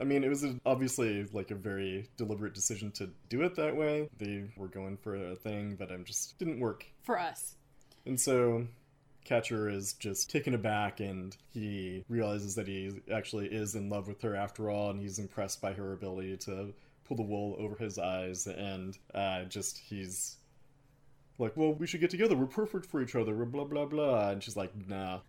I 0.00 0.04
mean, 0.04 0.24
it 0.24 0.28
was 0.28 0.44
a, 0.44 0.58
obviously 0.64 1.24
like 1.32 1.50
a 1.50 1.54
very 1.54 2.08
deliberate 2.16 2.54
decision 2.54 2.90
to 2.92 3.10
do 3.28 3.42
it 3.42 3.54
that 3.56 3.76
way. 3.76 4.08
They 4.18 4.50
were 4.56 4.66
going 4.68 4.96
for 4.96 5.14
a 5.14 5.36
thing, 5.36 5.76
but 5.76 5.90
it 5.90 6.04
just 6.04 6.38
didn't 6.38 6.58
work. 6.58 6.86
for 7.02 7.18
us 7.18 7.54
And 8.06 8.18
so 8.18 8.66
Catcher 9.24 9.68
is 9.68 9.92
just 9.94 10.30
taken 10.30 10.54
aback 10.54 11.00
and 11.00 11.36
he 11.52 12.04
realizes 12.08 12.54
that 12.56 12.66
he 12.66 13.00
actually 13.12 13.46
is 13.48 13.74
in 13.74 13.88
love 13.88 14.08
with 14.08 14.20
her 14.22 14.34
after 14.34 14.68
all 14.70 14.90
and 14.90 15.00
he's 15.00 15.18
impressed 15.18 15.60
by 15.62 15.72
her 15.74 15.92
ability 15.92 16.36
to 16.38 16.74
pull 17.06 17.16
the 17.16 17.22
wool 17.22 17.56
over 17.58 17.76
his 17.76 17.98
eyes 17.98 18.46
and 18.46 18.98
uh, 19.14 19.44
just 19.44 19.78
he's 19.78 20.36
like, 21.38 21.56
well, 21.56 21.74
we 21.74 21.86
should 21.86 22.00
get 22.00 22.10
together. 22.10 22.36
We're 22.36 22.46
perfect 22.46 22.86
for 22.86 23.02
each 23.02 23.14
other. 23.14 23.34
We're 23.34 23.44
blah, 23.44 23.64
blah, 23.64 23.86
blah. 23.86 24.30
And 24.30 24.42
she's 24.42 24.56
like, 24.56 24.72
nah. 24.88 25.20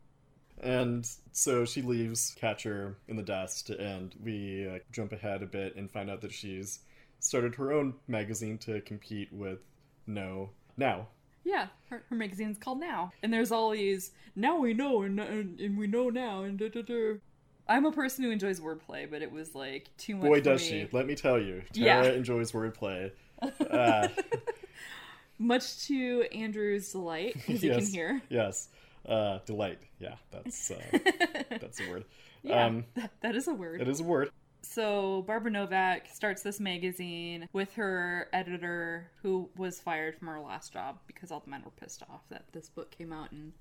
And 0.62 1.08
so 1.32 1.66
she 1.66 1.82
leaves 1.82 2.36
Catcher 2.40 2.98
in 3.08 3.18
the 3.18 3.24
dust, 3.24 3.70
and 3.72 4.16
we 4.24 4.68
uh, 4.68 4.80
jump 4.92 5.12
ahead 5.12 5.44
a 5.44 5.48
bit 5.48 5.76
and 5.76 5.92
find 5.92 6.10
out 6.10 6.22
that 6.22 6.32
she's 6.32 6.80
started 7.20 7.56
her 7.56 7.74
own 7.74 7.94
magazine 8.08 8.58
to 8.60 8.80
compete 8.82 9.32
with 9.34 9.60
No 10.08 10.52
Now. 10.78 11.08
Yeah, 11.44 11.68
her, 11.90 12.04
her 12.10 12.16
magazine's 12.16 12.58
called 12.58 12.80
Now, 12.80 13.12
and 13.22 13.34
there's 13.34 13.52
all 13.52 13.72
these 13.72 14.12
now 14.36 14.58
we 14.58 14.74
know 14.74 15.04
and 15.04 15.20
and, 15.20 15.60
and 15.60 15.78
we 15.78 15.88
know 15.88 16.10
now 16.10 16.44
and 16.44 16.58
da 16.58 16.70
da 16.70 16.82
da. 16.82 17.14
I'm 17.68 17.86
a 17.86 17.92
person 17.92 18.24
who 18.24 18.32
enjoys 18.32 18.60
wordplay, 18.60 19.10
but 19.10 19.22
it 19.22 19.32
was 19.32 19.56
like 19.56 19.90
too 19.98 20.16
much. 20.16 20.26
Boy, 20.28 20.42
does 20.42 20.62
me. 20.62 20.82
she! 20.84 20.90
Let 20.92 21.08
me 21.08 21.16
tell 21.16 21.40
you, 21.40 21.62
Yeah. 21.74 22.02
Tara 22.02 22.14
enjoys 22.16 22.52
wordplay. 22.52 23.12
Uh, 23.70 24.08
Much 25.38 25.86
to 25.88 26.24
Andrew's 26.32 26.92
delight, 26.94 27.36
as 27.50 27.62
you 27.62 27.72
can 27.74 27.86
hear. 27.86 28.22
Yes, 28.30 28.70
uh, 29.06 29.40
delight. 29.46 29.80
Yeah, 30.00 30.16
that's 30.32 30.72
uh, 30.72 30.78
that's 31.60 31.82
a 31.82 31.90
word. 31.90 32.06
Yeah, 32.42 32.66
Um, 32.66 32.86
that, 32.96 33.12
that 33.22 33.36
is 33.36 33.48
a 33.50 33.54
word. 33.54 33.82
it 33.82 33.88
is 33.90 34.00
a 34.00 34.04
word. 34.04 34.30
So 34.62 35.24
Barbara 35.28 35.52
Novak 35.52 36.08
starts 36.14 36.42
this 36.42 36.60
magazine 36.62 37.50
with 37.52 37.74
her 37.74 38.30
editor, 38.32 39.12
who 39.22 39.50
was 39.58 39.80
fired 39.82 40.18
from 40.18 40.30
her 40.30 40.40
last 40.40 40.72
job 40.72 41.00
because 41.06 41.32
all 41.32 41.42
the 41.42 41.50
men 41.52 41.62
were 41.66 41.72
pissed 41.72 42.02
off 42.04 42.22
that 42.30 42.46
this 42.54 42.70
book 42.70 42.90
came 42.92 43.12
out 43.12 43.32
and 43.34 43.52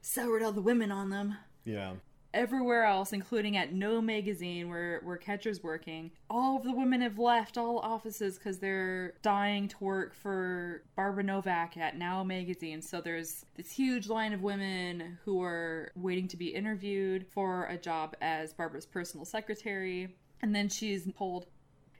soured 0.00 0.42
all 0.44 0.52
the 0.52 0.62
women 0.62 0.92
on 0.92 1.10
them. 1.10 1.36
Yeah, 1.64 1.94
everywhere 2.36 2.84
else, 2.84 3.12
including 3.12 3.56
at 3.56 3.72
Know 3.72 4.00
Magazine, 4.00 4.68
where 4.68 5.00
where 5.02 5.16
Catcher's 5.16 5.62
working, 5.62 6.10
all 6.30 6.58
of 6.58 6.64
the 6.64 6.72
women 6.72 7.00
have 7.00 7.18
left 7.18 7.58
all 7.58 7.78
offices 7.78 8.36
because 8.38 8.58
they're 8.58 9.14
dying 9.22 9.68
to 9.68 9.76
work 9.82 10.14
for 10.14 10.82
Barbara 10.94 11.24
Novak 11.24 11.76
at 11.76 11.96
Now 11.96 12.22
Magazine. 12.22 12.82
So 12.82 13.00
there's 13.00 13.44
this 13.56 13.70
huge 13.72 14.08
line 14.08 14.32
of 14.32 14.42
women 14.42 15.18
who 15.24 15.42
are 15.42 15.90
waiting 15.96 16.28
to 16.28 16.36
be 16.36 16.48
interviewed 16.48 17.26
for 17.26 17.64
a 17.66 17.78
job 17.78 18.14
as 18.20 18.52
Barbara's 18.52 18.86
personal 18.86 19.24
secretary, 19.24 20.14
and 20.42 20.54
then 20.54 20.68
she's 20.68 21.08
told. 21.16 21.46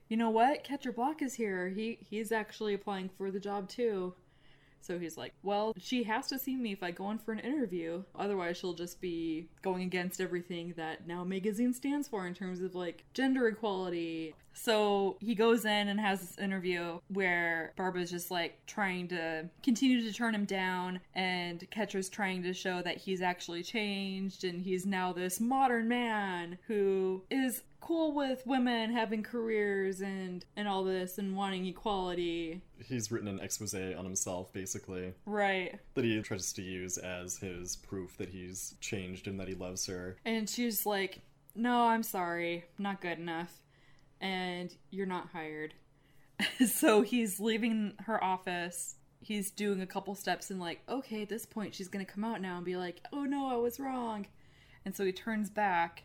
You 0.09 0.15
know 0.15 0.29
what? 0.29 0.63
Catcher 0.63 0.93
Block 0.93 1.21
is 1.21 1.33
here. 1.33 1.67
He 1.67 1.97
he's 2.09 2.31
actually 2.31 2.73
applying 2.73 3.09
for 3.09 3.29
the 3.29 3.41
job 3.41 3.67
too. 3.67 4.13
So 4.81 4.99
he's 4.99 5.17
like, 5.17 5.33
Well, 5.43 5.73
she 5.77 6.03
has 6.03 6.27
to 6.27 6.39
see 6.39 6.55
me 6.55 6.71
if 6.71 6.83
I 6.83 6.91
go 6.91 7.11
in 7.11 7.17
for 7.17 7.31
an 7.31 7.39
interview. 7.39 8.03
Otherwise, 8.17 8.57
she'll 8.57 8.73
just 8.73 9.01
be 9.01 9.47
going 9.61 9.83
against 9.83 10.21
everything 10.21 10.73
that 10.77 11.07
Now 11.07 11.23
Magazine 11.23 11.73
stands 11.73 12.07
for 12.07 12.27
in 12.27 12.33
terms 12.33 12.61
of 12.61 12.75
like 12.75 13.03
gender 13.13 13.47
equality. 13.47 14.33
So 14.53 15.17
he 15.19 15.35
goes 15.35 15.65
in 15.65 15.87
and 15.87 15.99
has 15.99 16.19
this 16.21 16.39
interview 16.39 16.99
where 17.09 17.73
Barbara's 17.77 18.09
just 18.09 18.31
like 18.31 18.57
trying 18.65 19.07
to 19.09 19.47
continue 19.61 20.01
to 20.01 20.11
turn 20.11 20.33
him 20.33 20.45
down, 20.45 20.99
and 21.13 21.69
Catcher's 21.69 22.09
trying 22.09 22.41
to 22.43 22.53
show 22.53 22.81
that 22.81 22.97
he's 22.97 23.21
actually 23.21 23.61
changed 23.61 24.43
and 24.43 24.61
he's 24.61 24.85
now 24.85 25.13
this 25.13 25.39
modern 25.39 25.87
man 25.87 26.57
who 26.67 27.21
is 27.29 27.61
cool 27.87 28.13
with 28.13 28.45
women 28.45 28.91
having 28.91 29.23
careers 29.23 30.01
and 30.01 30.43
and 30.57 30.67
all 30.67 30.83
this 30.83 31.17
and 31.17 31.37
wanting 31.37 31.65
equality. 31.65 32.61
he's 32.85 33.09
written 33.11 33.29
an 33.29 33.39
expose 33.39 33.73
on 33.73 34.03
himself, 34.03 34.51
basically, 34.51 35.13
Right. 35.25 35.79
that 35.93 36.03
he 36.03 36.21
tries 36.21 36.51
to 36.53 36.61
use 36.61 36.97
as 36.97 37.37
his 37.37 37.77
proof 37.77 38.17
that 38.17 38.27
he's 38.29 38.75
changed 38.81 39.27
and 39.27 39.39
that 39.39 39.47
he 39.47 39.53
loves 39.55 39.85
her. 39.85 40.17
And 40.25 40.49
she's 40.49 40.85
like, 40.85 41.21
No, 41.55 41.83
I'm 41.87 42.03
sorry, 42.03 42.65
not 42.77 42.99
good 42.99 43.19
enough. 43.19 43.61
And 44.19 44.75
you're 44.89 45.05
not 45.05 45.29
hired. 45.29 45.73
so 46.67 47.03
he's 47.03 47.39
leaving 47.39 47.93
her 48.05 48.21
office. 48.21 48.95
He's 49.21 49.49
doing 49.49 49.81
a 49.81 49.87
couple 49.87 50.13
steps 50.15 50.51
and, 50.51 50.59
like, 50.59 50.81
okay, 50.89 51.21
at 51.23 51.29
this 51.29 51.45
point, 51.45 51.73
she's 51.73 51.87
gonna 51.87 52.05
come 52.05 52.25
out 52.25 52.41
now 52.41 52.57
and 52.57 52.65
be 52.65 52.75
like, 52.75 53.01
Oh 53.13 53.23
no, 53.23 53.47
I 53.47 53.55
was 53.55 53.79
wrong. 53.79 54.27
And 54.83 54.93
so 54.95 55.05
he 55.05 55.11
turns 55.13 55.49
back, 55.49 56.03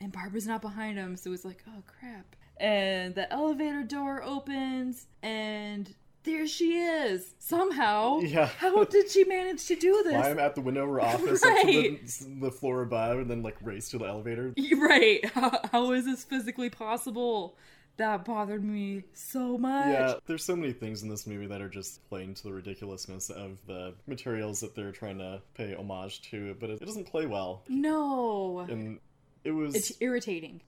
and 0.00 0.12
Barbara's 0.12 0.46
not 0.46 0.62
behind 0.62 0.98
him. 0.98 1.16
So 1.16 1.32
it's 1.32 1.44
like, 1.44 1.62
Oh 1.68 1.82
crap. 1.86 2.36
And 2.60 3.14
the 3.14 3.32
elevator 3.32 3.84
door 3.84 4.22
opens, 4.24 5.06
and 5.22 5.94
there 6.24 6.46
she 6.48 6.78
is. 6.80 7.34
Somehow. 7.38 8.18
Yeah. 8.20 8.46
How 8.46 8.82
did 8.84 9.10
she 9.10 9.22
manage 9.24 9.66
to 9.66 9.76
do 9.76 10.02
this? 10.02 10.14
Climb 10.20 10.38
at 10.40 10.54
the 10.56 10.60
window 10.60 10.82
of 10.82 10.88
her 10.90 11.00
office 11.02 11.42
up 11.44 11.48
to 11.60 11.64
Right. 11.66 12.00
the, 12.06 12.40
the 12.46 12.50
floor 12.50 12.82
above 12.82 13.18
and 13.20 13.30
then 13.30 13.42
like 13.42 13.56
race 13.62 13.88
to 13.90 13.98
the 13.98 14.06
elevator. 14.06 14.52
Right. 14.76 15.24
How, 15.26 15.60
how 15.72 15.92
is 15.92 16.04
this 16.04 16.24
physically 16.24 16.68
possible? 16.68 17.56
That 17.96 18.24
bothered 18.24 18.62
me 18.64 19.02
so 19.12 19.58
much. 19.58 19.86
Yeah, 19.88 20.14
there's 20.26 20.44
so 20.44 20.54
many 20.54 20.72
things 20.72 21.02
in 21.02 21.08
this 21.08 21.26
movie 21.26 21.46
that 21.48 21.60
are 21.60 21.68
just 21.68 22.08
playing 22.08 22.34
to 22.34 22.42
the 22.44 22.52
ridiculousness 22.52 23.28
of 23.30 23.58
the 23.66 23.94
materials 24.06 24.60
that 24.60 24.76
they're 24.76 24.92
trying 24.92 25.18
to 25.18 25.42
pay 25.54 25.74
homage 25.74 26.22
to, 26.30 26.54
but 26.60 26.70
it, 26.70 26.80
it 26.80 26.86
doesn't 26.86 27.06
play 27.08 27.26
well. 27.26 27.62
No. 27.68 28.60
And 28.68 29.00
it 29.48 29.52
was 29.52 29.74
It's 29.74 29.92
irritating. 30.00 30.60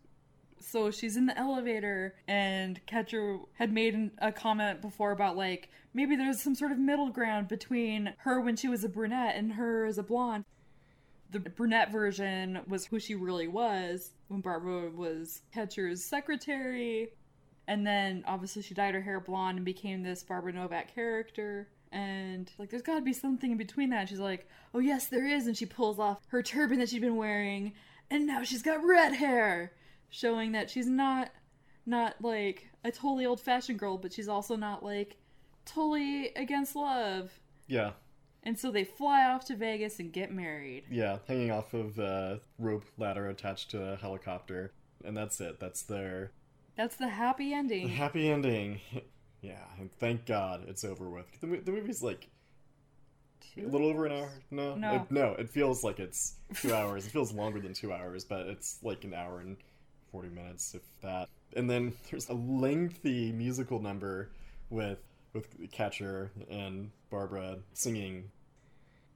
So 0.59 0.90
she's 0.90 1.16
in 1.16 1.27
the 1.27 1.38
elevator, 1.38 2.14
and 2.29 2.85
Catcher 2.87 3.38
had 3.55 3.73
made 3.73 4.11
a 4.19 4.31
comment 4.33 4.81
before 4.81 5.12
about 5.12 5.37
like 5.37 5.69
maybe 5.95 6.16
there's 6.16 6.40
some 6.40 6.55
sort 6.55 6.73
of 6.73 6.79
middle 6.79 7.11
ground 7.11 7.49
between 7.49 8.14
her 8.19 8.40
when 8.40 8.57
she 8.57 8.69
was 8.69 8.85
a 8.85 8.88
brunette 8.88 9.37
and 9.37 9.53
her 9.53 9.85
as 9.85 9.99
a 9.99 10.03
blonde. 10.03 10.45
The 11.31 11.40
brunette 11.40 11.93
version 11.93 12.61
was 12.66 12.87
who 12.87 12.99
she 12.99 13.14
really 13.14 13.49
was 13.49 14.12
when 14.29 14.40
Barbara 14.40 14.90
was 14.90 15.43
Catcher's 15.53 16.05
secretary, 16.05 17.12
and 17.69 17.87
then 17.87 18.25
obviously 18.27 18.62
she 18.62 18.75
dyed 18.75 18.95
her 18.95 19.01
hair 19.01 19.21
blonde 19.21 19.59
and 19.59 19.64
became 19.64 20.03
this 20.03 20.23
Barbara 20.23 20.53
Novak 20.53 20.95
character. 20.95 21.69
And 21.93 22.51
like, 22.59 22.71
there's 22.71 22.83
got 22.83 22.95
to 22.97 23.01
be 23.01 23.12
something 23.12 23.51
in 23.51 23.59
between 23.59 23.90
that. 23.90 24.01
And 24.01 24.09
she's 24.09 24.21
like, 24.21 24.49
"Oh 24.75 24.79
yes, 24.79 25.07
there 25.07 25.27
is," 25.27 25.47
and 25.47 25.57
she 25.57 25.66
pulls 25.66 25.99
off 25.99 26.19
her 26.29 26.43
turban 26.43 26.79
that 26.79 26.88
she'd 26.88 27.01
been 27.01 27.16
wearing, 27.16 27.73
and 28.11 28.27
now 28.27 28.42
she's 28.42 28.62
got 28.62 28.85
red 28.85 29.14
hair, 29.14 29.73
showing 30.09 30.53
that 30.53 30.70
she's 30.70 30.87
not 30.88 31.31
not 31.87 32.16
like 32.20 32.68
a 32.85 32.90
totally 32.90 33.27
old-fashioned 33.27 33.79
girl, 33.79 33.96
but 33.99 34.12
she's 34.12 34.29
also 34.29 34.57
not 34.57 34.85
like 34.85 35.16
totally 35.64 36.29
against 36.37 36.77
love. 36.77 37.31
yeah, 37.66 37.92
And 38.42 38.59
so 38.59 38.70
they 38.70 38.85
fly 38.85 39.25
off 39.25 39.44
to 39.46 39.57
Vegas 39.57 39.99
and 39.99 40.12
get 40.12 40.33
married. 40.33 40.85
yeah, 40.90 41.18
hanging 41.27 41.51
off 41.51 41.75
of 41.75 41.99
a 41.99 42.40
rope 42.59 42.85
ladder 42.99 43.29
attached 43.29 43.70
to 43.73 43.83
a 43.92 43.96
helicopter. 43.96 44.73
And 45.05 45.16
that's 45.16 45.40
it. 45.40 45.59
That's 45.61 45.83
their 45.83 46.33
That's 46.77 46.96
the 46.96 47.09
happy 47.09 47.53
ending. 47.55 47.88
happy 47.88 48.29
ending. 48.31 48.81
Yeah, 49.42 49.64
and 49.79 49.90
thank 49.99 50.27
God 50.27 50.64
it's 50.68 50.85
over 50.85 51.09
with. 51.09 51.25
The, 51.40 51.46
the 51.64 51.73
movie's 51.73 52.03
like 52.03 52.29
a 53.58 53.62
little 53.62 53.88
over 53.88 54.06
an 54.06 54.12
hour. 54.12 54.30
No, 54.50 54.74
No. 54.74 54.94
It, 54.96 55.10
no. 55.10 55.34
It 55.38 55.50
feels 55.50 55.82
like 55.84 55.98
it's 55.98 56.34
two 56.54 56.74
hours. 56.74 57.06
It 57.06 57.10
feels 57.10 57.32
longer 57.32 57.60
than 57.60 57.74
two 57.74 57.92
hours, 57.92 58.24
but 58.24 58.46
it's 58.46 58.78
like 58.82 59.04
an 59.04 59.14
hour 59.14 59.40
and 59.40 59.56
forty 60.12 60.28
minutes, 60.28 60.74
if 60.74 60.82
that. 61.02 61.28
And 61.56 61.68
then 61.68 61.92
there's 62.10 62.28
a 62.28 62.34
lengthy 62.34 63.32
musical 63.32 63.80
number 63.80 64.30
with 64.70 64.98
with 65.32 65.70
Catcher 65.70 66.30
and 66.50 66.90
Barbara 67.10 67.58
singing. 67.72 68.30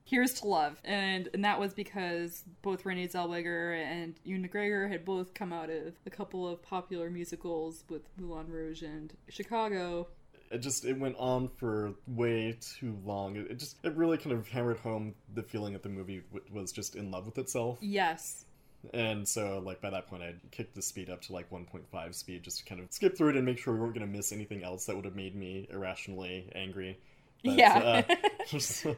Here's 0.07 0.33
to 0.41 0.47
Love. 0.47 0.79
And 0.83 1.29
and 1.33 1.43
that 1.43 1.59
was 1.59 1.73
because 1.73 2.43
both 2.61 2.85
Renee 2.85 3.07
Zellweger 3.07 3.75
and 3.81 4.15
Ewan 4.23 4.47
McGregor 4.47 4.89
had 4.89 5.03
both 5.03 5.33
come 5.33 5.51
out 5.51 5.69
of 5.69 5.95
a 6.05 6.09
couple 6.09 6.47
of 6.47 6.61
popular 6.61 7.09
musicals 7.09 7.83
with 7.89 8.03
Moulin 8.17 8.47
Rouge 8.47 8.83
and 8.83 9.13
Chicago. 9.29 10.07
It 10.51 10.59
just 10.59 10.85
it 10.85 10.97
went 10.99 11.15
on 11.17 11.49
for 11.49 11.93
way 12.07 12.57
too 12.79 12.97
long. 13.03 13.35
It, 13.35 13.51
it 13.51 13.59
just 13.59 13.77
it 13.83 13.95
really 13.95 14.17
kind 14.17 14.31
of 14.33 14.47
hammered 14.47 14.77
home 14.77 15.15
the 15.33 15.43
feeling 15.43 15.73
that 15.73 15.83
the 15.83 15.89
movie 15.89 16.21
w- 16.33 16.45
was 16.53 16.71
just 16.71 16.95
in 16.95 17.11
love 17.11 17.25
with 17.25 17.37
itself. 17.37 17.77
Yes. 17.81 18.45
And 18.93 19.27
so, 19.27 19.57
like, 19.65 19.81
by 19.81 19.89
that 19.89 20.05
point, 20.07 20.21
I 20.21 20.35
kicked 20.51 20.75
the 20.75 20.81
speed 20.83 21.09
up 21.09 21.21
to 21.23 21.33
like 21.33 21.49
1.5 21.49 22.13
speed 22.13 22.43
just 22.43 22.59
to 22.59 22.65
kind 22.65 22.79
of 22.79 22.91
skip 22.91 23.17
through 23.17 23.29
it 23.29 23.35
and 23.35 23.43
make 23.43 23.57
sure 23.57 23.73
we 23.73 23.79
weren't 23.79 23.95
going 23.95 24.05
to 24.07 24.11
miss 24.15 24.31
anything 24.31 24.63
else 24.63 24.85
that 24.85 24.95
would 24.95 25.05
have 25.05 25.15
made 25.15 25.35
me 25.35 25.67
irrationally 25.71 26.51
angry. 26.53 26.99
But, 27.43 27.55
Yeah. 27.55 28.03
uh, 28.07 28.15
just- 28.47 28.85
and 28.85 28.95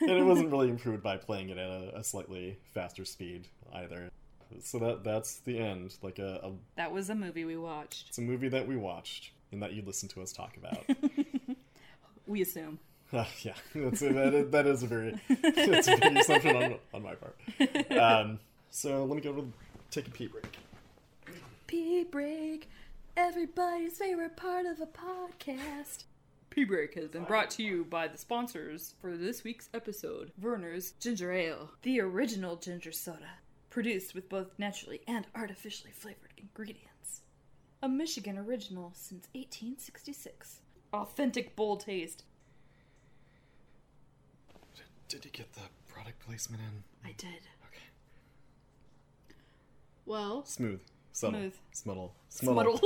it 0.00 0.24
wasn't 0.24 0.50
really 0.50 0.70
improved 0.70 1.02
by 1.02 1.18
playing 1.18 1.50
it 1.50 1.58
at 1.58 1.68
a, 1.68 1.98
a 1.98 2.02
slightly 2.04 2.56
faster 2.72 3.04
speed 3.04 3.48
either. 3.74 4.10
So 4.62 4.78
that 4.78 5.04
that's 5.04 5.40
the 5.40 5.58
end. 5.58 5.94
Like 6.00 6.18
a, 6.18 6.40
a 6.42 6.52
That 6.76 6.92
was 6.92 7.10
a 7.10 7.14
movie 7.14 7.44
we 7.44 7.58
watched. 7.58 8.06
it's 8.08 8.16
a 8.18 8.22
movie 8.22 8.48
that 8.48 8.66
we 8.66 8.76
watched 8.78 9.32
and 9.52 9.62
that 9.62 9.72
you 9.72 9.82
listen 9.84 10.08
to 10.10 10.22
us 10.22 10.32
talk 10.32 10.56
about. 10.56 10.84
We 12.26 12.42
assume. 12.42 12.78
Uh, 13.12 13.24
yeah, 13.42 13.54
that's 13.74 14.02
a, 14.02 14.12
that, 14.12 14.34
is, 14.34 14.50
that 14.50 14.66
is 14.66 14.82
a 14.82 14.86
very 14.86 15.20
that's 15.28 15.88
a 15.88 15.96
big 15.96 16.16
assumption 16.16 16.56
on, 16.56 16.74
on 16.92 17.02
my 17.02 17.14
part. 17.14 17.36
Um, 17.92 18.40
so 18.70 19.04
let 19.04 19.14
me 19.14 19.22
go 19.22 19.32
to 19.32 19.52
take 19.90 20.08
a 20.08 20.10
pee 20.10 20.26
break. 20.26 20.58
Pee 21.66 22.04
break, 22.04 22.68
everybody's 23.16 23.98
favorite 23.98 24.36
part 24.36 24.66
of 24.66 24.80
a 24.80 24.86
podcast. 24.86 26.04
Pee 26.50 26.64
break 26.64 26.94
has 26.94 27.08
been 27.08 27.24
brought 27.24 27.50
to 27.50 27.62
you 27.62 27.84
by 27.84 28.08
the 28.08 28.18
sponsors 28.18 28.94
for 29.00 29.16
this 29.16 29.44
week's 29.44 29.68
episode 29.74 30.32
Vernors 30.40 30.92
Ginger 30.98 31.32
Ale, 31.32 31.70
the 31.82 32.00
original 32.00 32.56
ginger 32.56 32.92
soda, 32.92 33.28
produced 33.70 34.14
with 34.14 34.28
both 34.28 34.58
naturally 34.58 35.00
and 35.06 35.26
artificially 35.34 35.92
flavored 35.92 36.32
ingredients. 36.38 36.95
A 37.82 37.88
Michigan 37.88 38.38
original 38.38 38.92
since 38.94 39.28
1866. 39.34 40.60
Authentic 40.92 41.54
bold 41.56 41.80
taste. 41.80 42.24
Did 45.08 45.24
you 45.24 45.30
get 45.30 45.52
the 45.52 45.60
product 45.88 46.18
placement 46.20 46.62
in? 46.62 46.82
I 47.08 47.12
did. 47.16 47.28
Okay. 47.68 47.84
Well, 50.04 50.44
Smooth. 50.44 50.80
Subtle. 51.12 51.40
Smooth. 51.40 51.54
Smuttle. 51.74 52.10
Smuddle. 52.30 52.80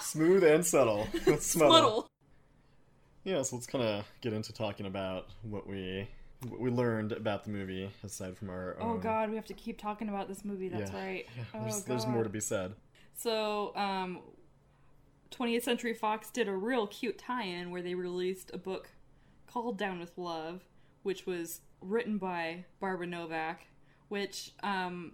Smooth 0.00 0.44
and 0.44 0.64
subtle. 0.66 1.06
Smuttle. 1.14 1.38
Smuddle. 1.38 2.06
Yeah, 3.24 3.42
so 3.42 3.56
let's 3.56 3.66
kind 3.66 3.84
of 3.84 4.04
get 4.20 4.32
into 4.32 4.52
talking 4.52 4.86
about 4.86 5.26
what 5.42 5.66
we 5.66 6.08
what 6.48 6.60
we 6.60 6.70
learned 6.70 7.12
about 7.12 7.44
the 7.44 7.50
movie 7.50 7.90
aside 8.02 8.36
from 8.36 8.50
our 8.50 8.76
Oh 8.80 8.96
god, 8.98 9.30
we 9.30 9.36
have 9.36 9.46
to 9.46 9.54
keep 9.54 9.78
talking 9.78 10.08
about 10.08 10.28
this 10.28 10.44
movie, 10.44 10.68
that's 10.68 10.90
Yeah. 10.92 10.98
right. 10.98 11.26
Yeah, 11.36 11.44
oh, 11.54 11.60
there's, 11.62 11.84
there's 11.84 12.06
more 12.06 12.22
to 12.22 12.28
be 12.28 12.40
said. 12.40 12.74
So, 13.14 13.74
um, 13.76 14.20
20th 15.30 15.62
Century 15.62 15.94
Fox 15.94 16.30
did 16.30 16.48
a 16.48 16.52
real 16.52 16.86
cute 16.86 17.18
tie 17.18 17.44
in 17.44 17.70
where 17.70 17.82
they 17.82 17.94
released 17.94 18.50
a 18.52 18.58
book 18.58 18.88
called 19.46 19.78
Down 19.78 19.98
with 20.00 20.16
Love, 20.16 20.62
which 21.02 21.26
was 21.26 21.60
written 21.80 22.18
by 22.18 22.64
Barbara 22.80 23.06
Novak, 23.06 23.66
which, 24.08 24.52
um, 24.62 25.12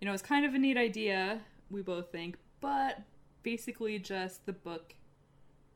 you 0.00 0.06
know, 0.06 0.12
is 0.12 0.22
kind 0.22 0.44
of 0.44 0.54
a 0.54 0.58
neat 0.58 0.76
idea, 0.76 1.40
we 1.70 1.82
both 1.82 2.10
think, 2.10 2.36
but 2.60 3.02
basically 3.42 3.98
just 3.98 4.44
the 4.46 4.52
book 4.52 4.94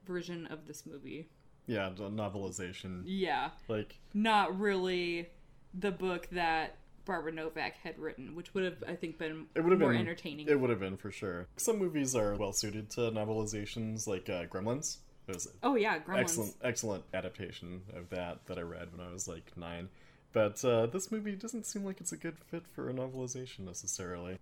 version 0.07 0.47
of 0.47 0.67
this 0.67 0.85
movie. 0.87 1.29
Yeah, 1.67 1.91
the 1.97 2.11
novelization. 2.11 3.03
Yeah, 3.05 3.51
Like, 3.69 3.97
not 4.15 4.59
really 4.59 5.29
the 5.75 5.91
book 5.91 6.29
that 6.33 6.77
Barbara 7.05 7.33
Novak 7.33 7.77
had 7.83 7.99
written, 7.99 8.35
which 8.35 8.55
would 8.55 8.65
have, 8.65 8.85
I 8.87 8.95
think, 8.95 9.19
been 9.19 9.47
it 9.55 9.61
would 9.61 9.73
have 9.73 9.81
more 9.81 9.93
been 9.93 10.01
entertaining. 10.01 10.49
It 10.49 10.59
would 10.59 10.71
have 10.71 10.81
been 10.81 10.97
for 10.97 11.11
sure. 11.11 11.47
Some 11.57 11.79
movies 11.79 12.15
are 12.15 12.35
well 12.37 12.53
suited 12.53 12.91
to 12.91 13.01
novelizations, 13.11 14.07
like 14.07 14.29
uh, 14.29 14.45
Gremlins. 14.47 14.99
It 15.29 15.35
was 15.35 15.49
oh 15.63 15.77
yeah, 15.77 15.99
Gremlins. 15.99 16.19
excellent, 16.19 16.55
excellent 16.63 17.05
adaptation 17.15 17.83
of 17.95 18.11
that 18.11 18.47
that 18.47 18.59
I 18.59 18.63
read 18.63 18.89
when 18.97 19.07
I 19.07 19.13
was 19.13 19.29
like 19.29 19.57
nine. 19.57 19.89
But 20.33 20.65
uh, 20.65 20.87
this 20.87 21.13
movie 21.13 21.37
doesn't 21.37 21.67
seem 21.67 21.85
like 21.85 22.01
it's 22.01 22.13
a 22.13 22.17
good 22.17 22.39
fit 22.39 22.65
for 22.75 22.89
a 22.89 22.95
novelization 22.95 23.61
necessarily. 23.61 24.39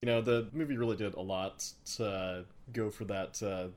You 0.00 0.06
know, 0.06 0.20
the 0.20 0.48
movie 0.52 0.76
really 0.76 0.96
did 0.96 1.14
a 1.14 1.20
lot 1.20 1.64
to 1.96 2.44
go 2.72 2.90
for 2.90 3.04
that 3.04 3.42
uh, 3.42 3.68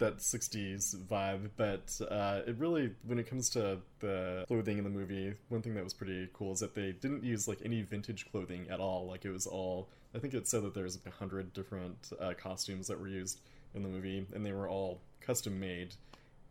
that 0.00 0.18
'60s 0.18 0.96
vibe, 0.96 1.50
but 1.56 1.98
uh, 2.10 2.40
it 2.46 2.56
really, 2.58 2.90
when 3.06 3.18
it 3.18 3.28
comes 3.28 3.48
to 3.50 3.78
the 4.00 4.44
clothing 4.48 4.78
in 4.78 4.84
the 4.84 4.90
movie, 4.90 5.34
one 5.48 5.62
thing 5.62 5.74
that 5.74 5.84
was 5.84 5.94
pretty 5.94 6.28
cool 6.32 6.52
is 6.52 6.60
that 6.60 6.74
they 6.74 6.92
didn't 6.92 7.22
use 7.22 7.46
like 7.46 7.60
any 7.64 7.82
vintage 7.82 8.30
clothing 8.30 8.66
at 8.68 8.80
all. 8.80 9.06
Like 9.06 9.24
it 9.24 9.30
was 9.30 9.46
all, 9.46 9.88
I 10.14 10.18
think 10.18 10.34
it 10.34 10.48
said 10.48 10.64
that 10.64 10.74
there's 10.74 10.96
like 10.96 11.14
a 11.14 11.16
hundred 11.16 11.52
different 11.52 12.10
uh, 12.20 12.34
costumes 12.36 12.88
that 12.88 13.00
were 13.00 13.08
used 13.08 13.40
in 13.74 13.82
the 13.82 13.88
movie, 13.88 14.26
and 14.34 14.44
they 14.44 14.52
were 14.52 14.68
all 14.68 15.00
custom 15.20 15.60
made 15.60 15.94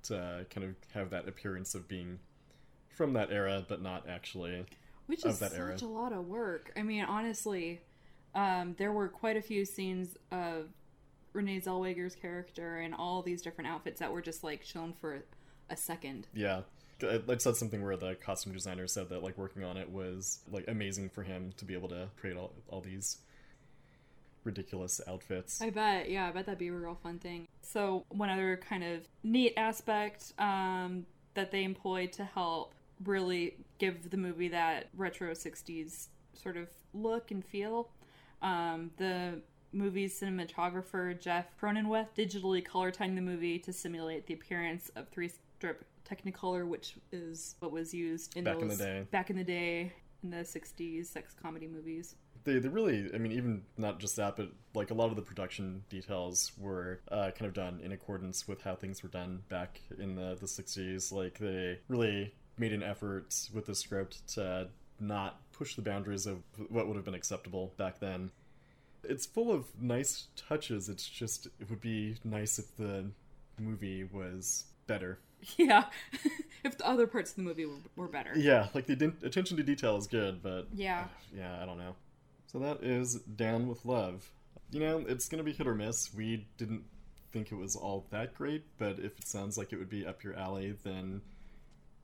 to 0.03 0.45
kind 0.49 0.65
of 0.65 0.75
have 0.93 1.09
that 1.09 1.27
appearance 1.27 1.75
of 1.75 1.87
being 1.87 2.19
from 2.95 3.13
that 3.13 3.31
era, 3.31 3.65
but 3.67 3.81
not 3.81 4.07
actually. 4.07 4.65
Which 5.07 5.23
of 5.23 5.31
is 5.31 5.37
such 5.39 5.53
era. 5.53 5.77
a 5.81 5.85
lot 5.85 6.13
of 6.13 6.27
work. 6.27 6.71
I 6.77 6.83
mean, 6.83 7.03
honestly, 7.03 7.81
um, 8.35 8.75
there 8.77 8.91
were 8.91 9.07
quite 9.07 9.37
a 9.37 9.41
few 9.41 9.65
scenes 9.65 10.17
of 10.31 10.67
Renee 11.33 11.61
Zellweger's 11.61 12.15
character 12.15 12.79
and 12.79 12.93
all 12.93 13.21
these 13.21 13.41
different 13.41 13.69
outfits 13.69 13.99
that 13.99 14.11
were 14.11 14.21
just 14.21 14.43
like 14.43 14.63
shown 14.63 14.93
for 14.93 15.23
a 15.69 15.77
second. 15.77 16.27
Yeah. 16.33 16.61
I 17.01 17.37
said 17.37 17.55
something 17.55 17.81
where 17.81 17.95
the 17.95 18.15
costume 18.15 18.51
designer 18.51 18.85
said 18.87 19.09
that 19.09 19.23
like 19.23 19.37
working 19.37 19.63
on 19.63 19.77
it 19.77 19.89
was 19.89 20.39
like 20.51 20.65
amazing 20.67 21.09
for 21.09 21.23
him 21.23 21.53
to 21.57 21.65
be 21.65 21.73
able 21.73 21.87
to 21.89 22.09
create 22.19 22.35
all, 22.35 22.51
all 22.67 22.81
these 22.81 23.19
ridiculous 24.43 24.99
outfits. 25.07 25.61
I 25.61 25.69
bet, 25.69 26.09
yeah, 26.09 26.27
I 26.27 26.31
bet 26.31 26.45
that'd 26.45 26.59
be 26.59 26.67
a 26.67 26.73
real 26.73 26.97
fun 27.01 27.19
thing. 27.19 27.47
So, 27.61 28.05
one 28.09 28.29
other 28.29 28.59
kind 28.67 28.83
of 28.83 29.07
neat 29.23 29.53
aspect 29.57 30.33
um, 30.39 31.05
that 31.35 31.51
they 31.51 31.63
employed 31.63 32.11
to 32.13 32.25
help 32.25 32.73
really 33.05 33.55
give 33.77 34.09
the 34.09 34.17
movie 34.17 34.49
that 34.49 34.89
retro 34.95 35.31
60s 35.31 36.07
sort 36.33 36.57
of 36.57 36.67
look 36.93 37.31
and 37.31 37.45
feel. 37.45 37.89
Um, 38.41 38.91
the 38.97 39.41
movie's 39.71 40.19
cinematographer 40.19 41.19
Jeff 41.19 41.45
Cronenweth 41.61 42.07
digitally 42.17 42.63
color 42.63 42.91
timed 42.91 43.17
the 43.17 43.21
movie 43.21 43.59
to 43.59 43.73
simulate 43.73 44.25
the 44.27 44.33
appearance 44.33 44.89
of 44.95 45.07
three 45.09 45.29
strip 45.57 45.85
Technicolor, 46.09 46.67
which 46.67 46.95
is 47.11 47.55
what 47.59 47.71
was 47.71 47.93
used 47.93 48.35
in 48.35 48.43
Back 48.43 48.61
in 48.61 48.67
the 48.67 48.75
day. 48.75 49.07
back 49.11 49.29
in 49.29 49.35
the 49.35 49.43
day 49.43 49.93
in 50.23 50.31
the 50.31 50.37
60s 50.37 51.05
sex 51.05 51.35
comedy 51.39 51.67
movies. 51.67 52.15
they, 52.43 52.57
they 52.57 52.67
really, 52.67 53.09
I 53.13 53.17
mean, 53.17 53.31
even 53.31 53.63
not 53.77 53.99
just 53.99 54.15
that, 54.15 54.35
but 54.35 54.49
like 54.73 54.91
a 54.91 54.93
lot 54.93 55.09
of 55.09 55.15
the 55.15 55.21
production 55.21 55.83
details 55.89 56.51
were 56.57 57.01
uh, 57.11 57.31
kind 57.31 57.47
of 57.47 57.53
done 57.53 57.79
in 57.83 57.91
accordance 57.91 58.47
with 58.47 58.61
how 58.61 58.75
things 58.75 59.03
were 59.03 59.09
done 59.09 59.43
back 59.49 59.81
in 59.97 60.15
the, 60.15 60.35
the 60.39 60.47
60s. 60.47 61.11
Like 61.11 61.37
they 61.37 61.79
really 61.87 62.33
made 62.57 62.73
an 62.73 62.83
effort 62.83 63.35
with 63.53 63.65
the 63.67 63.75
script 63.75 64.27
to 64.35 64.67
not 64.99 65.39
push 65.53 65.75
the 65.75 65.81
boundaries 65.81 66.25
of 66.25 66.41
what 66.69 66.87
would 66.87 66.95
have 66.95 67.05
been 67.05 67.13
acceptable 67.13 67.73
back 67.77 67.99
then. 67.99 68.31
It's 69.03 69.25
full 69.25 69.51
of 69.51 69.65
nice 69.81 70.27
touches. 70.35 70.89
It's 70.89 71.07
just, 71.07 71.47
it 71.59 71.69
would 71.69 71.81
be 71.81 72.15
nice 72.23 72.59
if 72.59 72.75
the 72.77 73.05
movie 73.59 74.03
was 74.03 74.65
better. 74.87 75.19
Yeah, 75.57 75.85
if 76.65 76.77
the 76.77 76.85
other 76.85 77.07
parts 77.07 77.29
of 77.31 77.37
the 77.37 77.43
movie 77.43 77.65
were, 77.65 77.75
were 77.95 78.07
better. 78.09 78.33
Yeah, 78.35 78.67
like 78.73 78.87
the 78.87 78.95
den- 78.97 79.15
attention 79.23 79.55
to 79.55 79.63
detail 79.63 79.95
is 79.95 80.05
good, 80.05 80.43
but 80.43 80.67
Yeah. 80.73 81.05
Uh, 81.05 81.37
yeah, 81.37 81.63
I 81.63 81.65
don't 81.65 81.77
know. 81.77 81.95
So 82.47 82.59
that 82.59 82.83
is 82.83 83.15
Down 83.21 83.69
with 83.69 83.85
Love. 83.85 84.29
You 84.69 84.81
know, 84.81 85.05
it's 85.07 85.29
gonna 85.29 85.43
be 85.43 85.53
hit 85.53 85.65
or 85.65 85.75
miss. 85.75 86.13
We 86.13 86.45
didn't 86.57 86.83
think 87.31 87.53
it 87.53 87.55
was 87.55 87.77
all 87.77 88.05
that 88.09 88.33
great, 88.35 88.65
but 88.77 88.99
if 88.99 89.17
it 89.17 89.27
sounds 89.29 89.57
like 89.57 89.71
it 89.71 89.77
would 89.77 89.89
be 89.89 90.05
up 90.05 90.25
your 90.25 90.35
alley, 90.35 90.75
then 90.83 91.21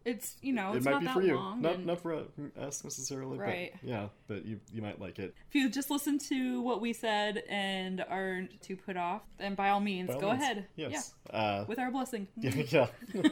It's 0.06 0.36
you 0.42 0.54
know 0.54 0.74
it 0.74 0.84
might 0.84 0.92
not 0.92 1.00
be 1.00 1.06
that 1.08 1.14
for 1.16 1.22
you. 1.24 1.36
long. 1.36 1.62
Not 1.62 1.76
and 1.76 1.86
not 1.88 2.00
for 2.02 2.24
us 2.60 2.84
necessarily, 2.84 3.40
Right. 3.40 3.72
but 3.82 3.90
yeah, 3.90 4.08
but 4.28 4.46
you 4.46 4.60
you 4.72 4.82
might 4.84 5.02
like 5.02 5.18
it. 5.18 5.34
if 5.50 5.56
you 5.56 5.68
just 5.68 5.90
listen 5.90 6.20
to 6.30 6.62
what 6.62 6.80
we 6.80 6.94
said 6.94 7.44
and 7.50 8.06
aren't 8.08 8.62
too 8.62 8.78
put 8.78 8.98
off, 8.98 9.24
then 9.40 9.56
by 9.56 9.70
all 9.70 9.80
means, 9.80 10.10
By 10.10 10.14
all 10.14 10.22
go 10.22 10.30
means. 10.32 10.44
ahead. 10.44 10.68
Yes. 10.76 11.14
Uh, 11.32 11.66
with 11.68 11.80
our 11.80 11.90
blessing. 11.90 12.28
yeah. 12.38 12.52
yeah. 12.70 12.88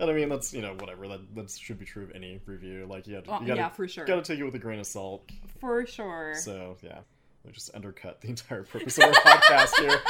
and 0.00 0.10
I 0.10 0.14
mean, 0.14 0.30
that's 0.30 0.54
you 0.54 0.62
know 0.62 0.74
whatever. 0.78 1.06
That 1.06 1.34
that 1.34 1.50
should 1.50 1.78
be 1.78 1.84
true 1.84 2.04
of 2.04 2.12
any 2.14 2.40
review. 2.46 2.86
Like 2.88 3.06
you, 3.06 3.16
gotta, 3.16 3.30
Well, 3.30 3.40
you 3.42 3.48
gotta, 3.48 3.60
yeah, 3.60 3.68
for 3.68 3.86
sure. 3.86 4.06
Got 4.06 4.24
to 4.24 4.32
take 4.32 4.40
it 4.40 4.44
with 4.44 4.54
a 4.54 4.58
grain 4.58 4.78
of 4.80 4.86
salt. 4.86 5.28
For 5.60 5.84
sure. 5.84 6.34
So 6.36 6.78
yeah, 6.80 7.00
we 7.44 7.52
just 7.52 7.74
undercut 7.74 8.22
the 8.22 8.28
entire 8.28 8.62
purpose 8.62 8.96
of 8.96 9.04
our 9.04 9.12
podcast 9.12 9.78
here. 9.80 10.00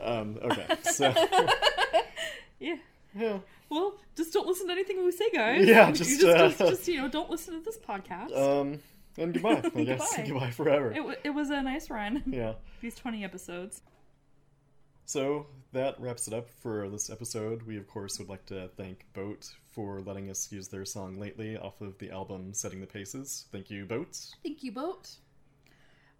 Um, 0.00 0.36
okay, 0.42 0.66
so 0.82 1.14
yeah. 2.58 2.74
Yeah, 3.14 3.38
Well, 3.68 3.94
just 4.16 4.32
don't 4.32 4.46
listen 4.46 4.66
to 4.68 4.72
anything 4.72 5.04
we 5.04 5.12
say, 5.12 5.30
guys. 5.30 5.66
Yeah, 5.66 5.88
You 5.88 5.94
just, 5.94 6.20
just, 6.20 6.24
uh, 6.26 6.48
just, 6.48 6.58
just, 6.58 6.88
you 6.88 7.00
know, 7.00 7.08
don't 7.08 7.30
listen 7.30 7.54
to 7.54 7.60
this 7.64 7.78
podcast. 7.78 8.36
um, 8.36 8.78
and 9.18 9.34
goodbye. 9.34 9.62
I 9.74 9.84
guess 9.84 10.16
Goodbye. 10.16 10.24
goodbye 10.30 10.50
forever. 10.50 10.92
it, 10.92 11.04
wa- 11.04 11.14
it 11.24 11.30
was 11.30 11.50
a 11.50 11.62
nice 11.62 11.90
run. 11.90 12.22
Yeah. 12.26 12.54
These 12.80 12.94
twenty 12.96 13.24
episodes. 13.24 13.82
So 15.04 15.46
that 15.72 16.00
wraps 16.00 16.26
it 16.28 16.34
up 16.34 16.48
for 16.48 16.88
this 16.88 17.10
episode. 17.10 17.62
We, 17.64 17.76
of 17.76 17.86
course, 17.86 18.18
would 18.18 18.28
like 18.28 18.46
to 18.46 18.68
thank 18.76 19.04
Boat 19.14 19.50
for 19.72 20.00
letting 20.00 20.30
us 20.30 20.50
use 20.50 20.68
their 20.68 20.84
song 20.84 21.18
lately 21.18 21.56
off 21.56 21.80
of 21.80 21.98
the 21.98 22.10
album 22.10 22.54
Setting 22.54 22.80
the 22.80 22.86
Paces. 22.86 23.46
Thank 23.52 23.70
you, 23.70 23.84
Boat. 23.84 24.16
Thank 24.42 24.62
you, 24.62 24.72
Boat. 24.72 25.10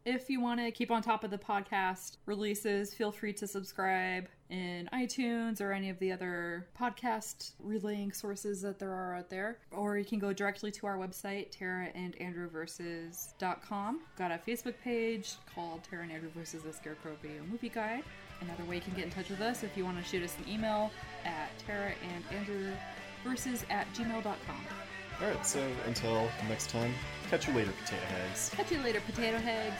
If 0.04 0.28
you 0.28 0.40
want 0.40 0.58
to 0.58 0.72
keep 0.72 0.90
on 0.90 1.00
top 1.00 1.22
of 1.22 1.30
the 1.30 1.38
podcast 1.38 2.16
releases, 2.26 2.92
feel 2.92 3.12
free 3.12 3.32
to 3.34 3.46
subscribe 3.46 4.26
in 4.50 4.88
iTunes 4.92 5.60
or 5.60 5.70
any 5.72 5.90
of 5.90 6.00
the 6.00 6.10
other 6.10 6.66
podcast 6.78 7.52
relaying 7.60 8.10
sources 8.12 8.62
that 8.62 8.80
there 8.80 8.92
are 8.92 9.14
out 9.14 9.30
there. 9.30 9.58
Or 9.70 9.96
you 9.96 10.04
can 10.04 10.18
go 10.18 10.32
directly 10.32 10.72
to 10.72 10.88
our 10.88 10.98
website, 10.98 11.56
taraandandrewversus.com. 11.56 14.00
Got 14.18 14.32
a 14.32 14.40
Facebook 14.44 14.74
page 14.82 15.34
called 15.54 15.84
Tara 15.88 16.02
and 16.02 16.10
Andrew 16.10 16.30
versus 16.36 16.64
the 16.64 16.72
Scarecrow 16.72 17.12
Video 17.22 17.44
Movie 17.44 17.68
Guide. 17.68 18.02
Another 18.40 18.64
way 18.64 18.74
you 18.74 18.82
can 18.82 18.94
get 18.94 19.04
in 19.04 19.10
touch 19.10 19.28
with 19.28 19.40
us 19.40 19.62
if 19.62 19.76
you 19.76 19.84
want 19.84 19.98
to 19.98 20.04
shoot 20.04 20.24
us 20.24 20.34
an 20.44 20.52
email 20.52 20.90
at 21.24 21.50
taraandandrewversus 21.68 23.62
at 23.70 23.86
gmail.com. 23.94 24.66
Alright, 25.22 25.46
so 25.46 25.64
until 25.86 26.28
next 26.48 26.70
time, 26.70 26.92
catch 27.30 27.46
you 27.46 27.54
later, 27.54 27.70
potato 27.84 28.02
heads. 28.06 28.50
Catch 28.56 28.72
you 28.72 28.78
later, 28.80 29.00
potato 29.00 29.38
heads. 29.38 29.76